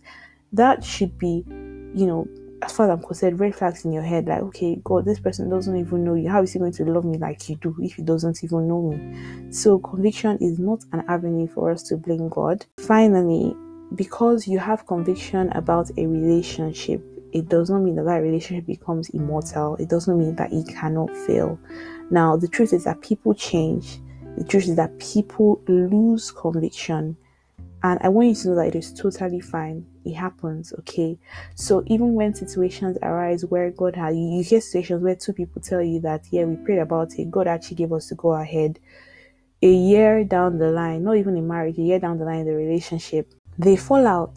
that 0.54 0.84
should 0.84 1.18
be, 1.18 1.44
you 1.48 2.06
know, 2.06 2.28
as 2.62 2.72
far 2.72 2.88
as 2.88 2.92
I'm 2.98 3.06
concerned, 3.06 3.40
red 3.40 3.56
flags 3.56 3.86
in 3.86 3.92
your 3.92 4.04
head 4.04 4.28
like, 4.28 4.42
okay, 4.42 4.80
God, 4.84 5.06
this 5.06 5.20
person 5.20 5.50
doesn't 5.50 5.78
even 5.78 6.04
know 6.04 6.16
you. 6.16 6.30
How 6.30 6.42
is 6.42 6.54
he 6.54 6.60
going 6.60 6.72
to 6.74 6.86
love 6.86 7.06
me 7.06 7.18
like 7.18 7.48
you 7.50 7.56
do 7.56 7.76
if 7.80 7.94
he 7.94 8.02
doesn't 8.02 8.44
even 8.44 8.68
know 8.68 8.82
me? 8.82 9.52
So, 9.52 9.78
conviction 9.80 10.38
is 10.42 10.58
not 10.58 10.84
an 10.92 11.04
avenue 11.08 11.48
for 11.48 11.72
us 11.72 11.84
to 11.84 11.98
blame 11.98 12.30
God. 12.30 12.66
Finally, 12.80 13.56
because 13.96 14.48
you 14.48 14.60
have 14.60 14.88
conviction 14.88 15.52
about 15.52 15.92
a 15.98 16.08
relationship, 16.08 17.04
it 17.32 17.48
does 17.48 17.70
not 17.70 17.80
mean 17.80 17.96
that 17.96 18.06
that 18.06 18.18
relationship 18.18 18.66
becomes 18.66 19.10
immortal. 19.10 19.76
It 19.76 19.90
doesn't 19.90 20.18
mean 20.18 20.36
that 20.38 20.52
it 20.52 20.68
cannot 20.68 21.16
fail. 21.16 21.60
Now, 22.10 22.38
the 22.38 22.48
truth 22.48 22.74
is 22.74 22.86
that 22.86 23.02
people 23.02 23.34
change. 23.34 24.00
The 24.38 24.44
truth 24.44 24.68
is 24.68 24.76
that 24.78 24.98
people 25.00 25.62
lose 25.68 26.32
conviction. 26.32 27.18
And 27.88 28.00
I 28.04 28.10
want 28.10 28.28
you 28.28 28.36
to 28.36 28.50
know 28.50 28.56
that 28.56 28.68
it 28.68 28.76
is 28.76 28.92
totally 28.92 29.40
fine. 29.40 29.86
It 30.04 30.14
happens 30.14 30.74
okay? 30.80 31.18
So 31.56 31.84
even 31.86 32.16
when 32.16 32.36
situations 32.36 32.98
arise 33.02 33.46
where 33.46 33.72
god 33.72 33.96
has 33.96 34.14
you, 34.14 34.44
hear 34.44 34.60
situations 34.60 35.02
where 35.02 35.16
two 35.16 35.32
people 35.32 35.62
tell 35.62 35.82
you 35.82 36.02
that 36.02 36.26
yeah 36.30 36.44
we 36.44 36.58
prayed 36.58 36.80
about 36.80 37.18
it 37.18 37.32
god 37.32 37.48
actually 37.48 37.78
gave 37.78 37.94
us 37.94 38.10
to 38.10 38.16
go 38.16 38.34
ahead. 38.34 38.80
A 39.62 39.72
year 39.72 40.26
down 40.26 40.60
the 40.60 40.70
line 40.70 41.06
not 41.06 41.16
even 41.16 41.38
in 41.38 41.48
marriage 41.48 41.78
a 41.78 41.82
year 41.82 42.00
down 42.00 42.18
the 42.20 42.26
line 42.26 42.40
in 42.40 42.48
the 42.48 42.56
relationship 42.56 43.34
they 43.58 43.78
fall 43.78 44.06
out. 44.06 44.36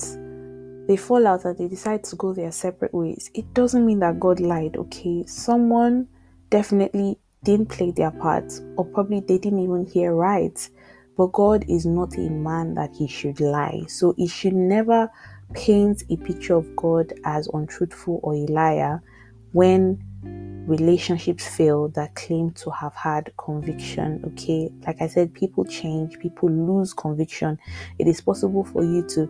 They 0.86 0.96
fall 0.96 1.26
out 1.26 1.44
and 1.44 1.58
they 1.58 1.66
decide 1.66 2.04
to 2.04 2.16
go 2.16 2.32
their 2.32 2.52
separate 2.52 2.94
ways. 2.94 3.30
It 3.34 3.52
doesn't 3.52 3.84
mean 3.84 3.98
that 3.98 4.20
god 4.20 4.38
lied 4.38 4.76
okay? 4.76 5.24
Someone 5.26 6.06
definitely 6.50 7.18
didn't 7.42 7.68
play 7.68 7.90
their 7.90 8.12
part 8.12 8.52
or 8.76 8.84
probably 8.84 9.18
they 9.20 9.38
didn't 9.38 9.64
even 9.64 9.86
hear 9.86 10.14
right 10.14 10.70
but 11.20 11.32
God 11.32 11.66
is 11.68 11.84
not 11.84 12.16
a 12.16 12.30
man 12.30 12.72
that 12.76 12.96
he 12.96 13.06
should 13.06 13.40
lie. 13.40 13.82
So 13.88 14.14
it 14.16 14.30
should 14.30 14.54
never 14.54 15.12
paint 15.52 16.02
a 16.08 16.16
picture 16.16 16.54
of 16.54 16.74
God 16.76 17.12
as 17.26 17.46
untruthful 17.52 18.20
or 18.22 18.32
a 18.32 18.46
liar 18.46 19.02
when 19.52 20.02
relationships 20.66 21.46
fail 21.46 21.88
that 21.88 22.14
claim 22.14 22.52
to 22.52 22.70
have 22.70 22.94
had 22.94 23.34
conviction. 23.36 24.22
Okay, 24.28 24.70
like 24.86 25.02
I 25.02 25.08
said, 25.08 25.34
people 25.34 25.62
change, 25.66 26.18
people 26.18 26.48
lose 26.48 26.94
conviction. 26.94 27.58
It 27.98 28.06
is 28.06 28.22
possible 28.22 28.64
for 28.64 28.82
you 28.82 29.06
to 29.08 29.28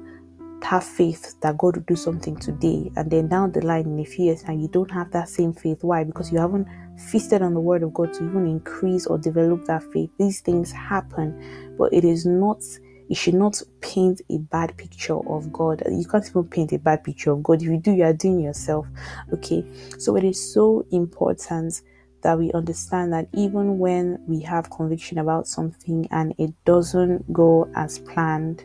have 0.65 0.85
faith 0.85 1.41
that 1.41 1.59
God 1.59 1.77
will 1.77 1.85
do 1.85 1.97
something 1.97 2.37
today, 2.37 2.91
and 2.97 3.11
then 3.11 3.29
down 3.29 3.53
the 3.53 3.65
line 3.65 3.87
in 3.87 4.01
a 4.01 4.05
few 4.05 4.27
years, 4.27 4.43
and 4.47 4.61
you 4.61 4.69
don't 4.69 4.91
have 4.91 5.11
that 5.13 5.29
same 5.29 5.53
faith. 5.53 5.83
Why? 5.83 6.05
Because 6.05 6.33
you 6.33 6.39
haven't 6.39 6.69
feasted 7.11 7.43
on 7.43 7.55
the 7.55 7.61
word 7.61 7.83
of 7.83 7.95
God 7.95 8.13
to 8.15 8.25
even 8.25 8.47
increase 8.47 9.07
or 9.07 9.19
develop 9.19 9.65
that 9.67 9.83
faith. 9.93 10.11
These 10.19 10.41
things 10.41 10.71
happen, 10.73 11.75
but 11.79 11.93
it 11.93 12.05
is 12.05 12.27
not 12.27 12.63
you 13.11 13.17
should 13.17 13.35
not 13.35 13.61
paint 13.81 14.21
a 14.31 14.39
bad 14.39 14.77
picture 14.77 15.19
of 15.29 15.53
God. 15.53 15.83
You 15.91 16.05
can't 16.05 16.25
even 16.29 16.45
paint 16.45 16.73
a 16.73 16.79
bad 16.79 17.03
picture 17.03 17.33
of 17.33 17.43
God. 17.43 17.61
If 17.61 17.67
you 17.67 17.77
do, 17.77 17.91
you 17.91 18.05
are 18.05 18.13
doing 18.13 18.39
yourself. 18.39 18.87
Okay. 19.33 19.65
So 19.99 20.17
it 20.17 20.23
is 20.23 20.55
so 20.55 20.87
important 20.93 21.83
that 22.23 22.39
we 22.39 22.53
understand 22.53 23.13
that 23.13 23.27
even 23.33 23.81
when 23.81 24.23
we 24.29 24.41
have 24.43 24.71
conviction 24.71 25.19
about 25.19 25.49
something 25.49 26.07
and 26.13 26.35
it 26.39 26.53
doesn't 26.65 27.33
go 27.33 27.69
as 27.75 27.99
planned, 27.99 28.65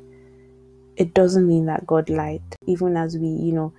it 0.97 1.13
doesn't 1.13 1.47
mean 1.47 1.65
that 1.65 1.85
God 1.85 2.09
lied. 2.09 2.41
Even 2.67 2.97
as 2.97 3.17
we, 3.17 3.27
you 3.27 3.53
know, 3.53 3.73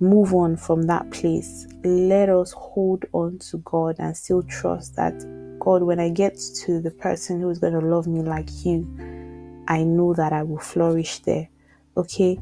move 0.00 0.34
on 0.34 0.56
from 0.56 0.82
that 0.82 1.10
place, 1.10 1.66
let 1.84 2.28
us 2.28 2.52
hold 2.52 3.04
on 3.12 3.38
to 3.38 3.58
God 3.58 3.96
and 3.98 4.16
still 4.16 4.42
trust 4.42 4.96
that 4.96 5.14
God, 5.58 5.82
when 5.82 5.98
I 5.98 6.10
get 6.10 6.38
to 6.64 6.80
the 6.80 6.90
person 6.90 7.40
who 7.40 7.50
is 7.50 7.58
going 7.58 7.72
to 7.72 7.80
love 7.80 8.06
me 8.06 8.22
like 8.22 8.48
you, 8.64 8.86
I 9.68 9.82
know 9.82 10.14
that 10.14 10.32
I 10.32 10.42
will 10.42 10.58
flourish 10.58 11.20
there. 11.20 11.48
Okay. 11.96 12.38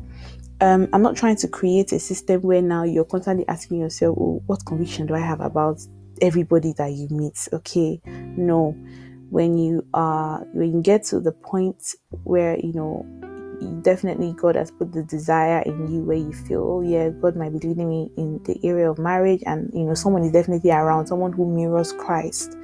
Um, 0.60 0.88
I'm 0.92 1.02
not 1.02 1.16
trying 1.16 1.37
to 1.37 1.48
create 1.48 1.92
a 1.92 1.98
system 1.98 2.42
where 2.42 2.62
now 2.62 2.84
you're 2.84 3.04
constantly 3.04 3.46
asking 3.48 3.80
yourself, 3.80 4.16
oh, 4.20 4.42
what 4.46 4.64
conviction 4.66 5.06
do 5.06 5.14
I 5.14 5.20
have 5.20 5.40
about 5.40 5.80
everybody 6.20 6.72
that 6.76 6.92
you 6.92 7.08
meet? 7.10 7.48
Okay. 7.52 8.00
No. 8.06 8.76
When 9.30 9.58
you 9.58 9.84
are 9.94 10.40
when 10.52 10.74
you 10.74 10.82
get 10.82 11.02
to 11.04 11.18
the 11.18 11.32
point 11.32 11.94
where 12.22 12.56
you 12.58 12.72
know 12.72 13.06
definitely 13.83 14.33
God 14.33 14.57
has 14.57 14.70
put 14.70 14.92
the 14.92 15.03
desire 15.03 15.62
in 15.62 15.92
you 15.92 16.00
where 16.03 16.16
you 16.16 16.33
feel, 16.33 16.62
oh 16.62 16.81
yeah, 16.81 17.11
God 17.11 17.37
might 17.37 17.53
be 17.53 17.68
leading 17.68 17.88
me 17.88 18.11
in 18.16 18.42
the 18.44 18.59
area 18.64 18.90
of 18.90 18.98
marriage, 18.98 19.42
and 19.46 19.70
you 19.74 19.85
know, 19.85 19.94
someone 19.94 20.24
is 20.24 20.33
definitely 20.33 20.70
around, 20.70 21.07
someone 21.07 21.33
who 21.33 21.46
mirrors 21.46 21.92
Christ 21.92 22.57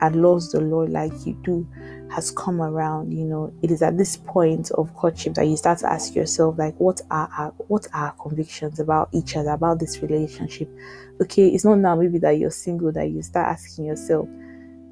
and 0.00 0.22
loves 0.22 0.52
the 0.52 0.60
Lord 0.60 0.90
like 0.90 1.12
you 1.26 1.34
do 1.42 1.66
has 2.10 2.30
come 2.30 2.62
around, 2.62 3.12
you 3.12 3.24
know, 3.24 3.52
it 3.62 3.70
is 3.70 3.82
at 3.82 3.98
this 3.98 4.16
point 4.16 4.70
of 4.72 4.94
courtship 4.94 5.34
that 5.34 5.46
you 5.46 5.56
start 5.56 5.78
to 5.78 5.92
ask 5.92 6.14
yourself, 6.14 6.56
like, 6.58 6.74
what 6.78 7.00
are 7.10 7.28
our, 7.36 7.50
what 7.66 7.86
are 7.92 8.06
our 8.06 8.12
convictions 8.12 8.80
about 8.80 9.08
each 9.12 9.36
other, 9.36 9.50
about 9.50 9.78
this 9.78 10.00
relationship? 10.00 10.68
Okay, 11.20 11.48
it's 11.48 11.64
not 11.64 11.78
now 11.78 11.96
maybe 11.96 12.18
that 12.18 12.38
you're 12.38 12.50
single 12.50 12.92
that 12.92 13.10
you 13.10 13.22
start 13.22 13.48
asking 13.48 13.86
yourself, 13.86 14.28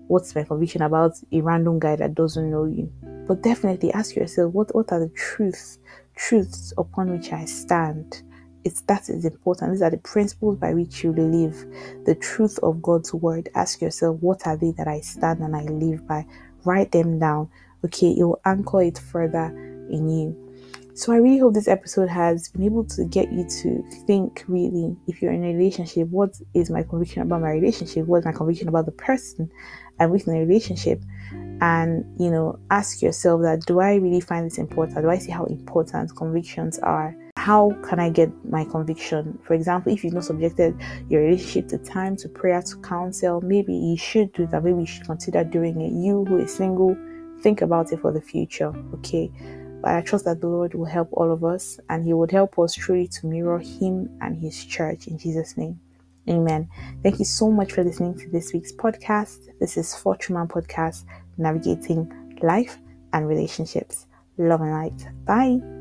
what's 0.09 0.35
my 0.35 0.42
conviction 0.42 0.83
about 0.83 1.12
a 1.33 1.40
random 1.40 1.79
guy 1.79 1.97
that 1.97 2.14
doesn't 2.14 2.51
know 2.51 2.64
you? 2.64 2.92
But 3.27 3.43
definitely 3.43 3.93
ask 3.93 4.15
yourself, 4.15 4.53
what 4.53 4.75
what 4.75 4.93
are 4.93 5.01
the 5.01 5.09
truths, 5.11 5.79
truths 6.15 6.73
upon 6.79 7.11
which 7.11 7.33
I 7.33 7.45
stand? 7.45 8.23
it's 8.67 8.81
that 8.83 9.09
is 9.09 9.25
important. 9.25 9.71
These 9.71 9.83
are 9.83 9.91
the 9.91 9.99
principles 9.99 10.57
by 10.57 10.75
which 10.75 11.05
you 11.05 11.12
live, 11.12 11.65
the 12.05 12.17
truth 12.17 12.59
of 12.65 12.83
God's 12.83 13.15
word. 13.15 13.49
Ask 13.55 13.81
yourself, 13.81 14.21
what 14.21 14.45
are 14.45 14.57
they 14.57 14.73
that 14.73 14.89
I 14.89 15.01
stand 15.01 15.39
and 15.39 15.55
I 15.55 15.62
live 15.62 16.05
by? 16.09 16.27
Write 16.65 16.91
them 16.91 17.21
down. 17.21 17.49
Okay, 17.85 18.09
it 18.19 18.25
will 18.25 18.41
anchor 18.45 18.83
it 18.83 18.99
further 18.99 19.47
in 19.89 20.09
you. 20.09 20.47
So 20.95 21.12
I 21.12 21.19
really 21.19 21.39
hope 21.39 21.55
this 21.55 21.69
episode 21.69 22.09
has 22.09 22.49
been 22.49 22.65
able 22.65 22.85
to 22.87 23.05
get 23.05 23.31
you 23.33 23.47
to 23.62 23.85
think 24.05 24.43
really 24.49 24.97
if 25.07 25.23
you're 25.23 25.33
in 25.33 25.45
a 25.45 25.55
relationship, 25.55 26.09
what 26.09 26.37
is 26.53 26.69
my 26.69 26.83
conviction 26.83 27.23
about 27.23 27.43
my 27.43 27.53
relationship? 27.53 28.07
What 28.07 28.19
is 28.19 28.25
my 28.25 28.33
conviction 28.33 28.67
about 28.67 28.87
the 28.87 28.93
person 28.93 29.49
I'm 30.01 30.11
with 30.11 30.27
in 30.27 30.35
a 30.35 30.41
relationship? 30.41 31.01
And 31.61 32.05
you 32.21 32.31
know, 32.31 32.59
ask 32.71 33.03
yourself 33.03 33.42
that 33.42 33.61
do 33.66 33.81
I 33.81 33.95
really 33.95 34.21
find 34.21 34.47
this 34.47 34.59
important? 34.59 35.03
Do 35.03 35.11
I 35.11 35.19
see 35.19 35.31
how 35.31 35.45
important 35.45 36.14
convictions 36.16 36.79
are? 36.81 37.16
How 37.37 37.71
can 37.83 38.01
I 38.01 38.11
get 38.11 38.31
my 38.45 38.64
conviction? 38.64 39.38
For 39.45 39.55
example, 39.55 39.92
if 39.92 40.03
you've 40.03 40.14
not 40.14 40.25
subjected 40.25 40.77
your 41.09 41.23
relationship 41.23 41.69
to 41.69 41.79
time, 41.79 42.16
to 42.16 42.29
prayer, 42.29 42.62
to 42.62 42.77
counsel, 42.81 43.40
maybe 43.40 43.75
you 43.75 43.97
should 43.97 44.33
do 44.33 44.47
that. 44.47 44.64
Maybe 44.64 44.81
you 44.81 44.87
should 44.87 45.07
consider 45.07 45.45
doing 45.45 45.81
it. 45.81 45.92
You 45.92 46.25
who 46.25 46.38
is 46.38 46.55
single, 46.55 46.97
think 47.42 47.62
about 47.62 47.92
it 47.92 48.01
for 48.01 48.12
the 48.12 48.21
future. 48.21 48.73
Okay 48.95 49.31
but 49.87 49.95
I 49.95 50.01
trust 50.01 50.25
that 50.25 50.40
the 50.40 50.49
Lord 50.49 50.75
will 50.75 50.87
help 50.87 51.11
all 51.12 51.31
of 51.31 51.45
us 51.45 51.79
and 51.88 52.05
He 52.05 52.12
would 52.12 52.33
help 52.33 52.59
us 52.59 52.75
truly 52.75 53.07
to 53.07 53.27
mirror 53.27 53.61
Him 53.61 54.11
and 54.21 54.37
His 54.37 54.64
church 54.64 55.07
in 55.07 55.16
Jesus' 55.16 55.57
name. 55.57 55.79
Amen. 56.29 56.69
Thank 57.05 57.21
you 57.21 57.25
so 57.25 57.53
much 57.53 57.73
for 57.73 57.85
listening 57.85 58.19
to 58.19 58.29
this 58.29 58.53
week's 58.53 58.73
podcast. 58.73 59.49
This 59.61 59.77
is 59.77 59.95
Fortune 59.95 60.35
Man 60.35 60.49
Podcast, 60.49 61.05
navigating 61.38 62.38
life 62.42 62.79
and 63.12 63.29
relationships. 63.29 64.07
Love 64.38 64.61
and 64.61 64.72
light. 64.72 65.07
Bye. 65.25 65.76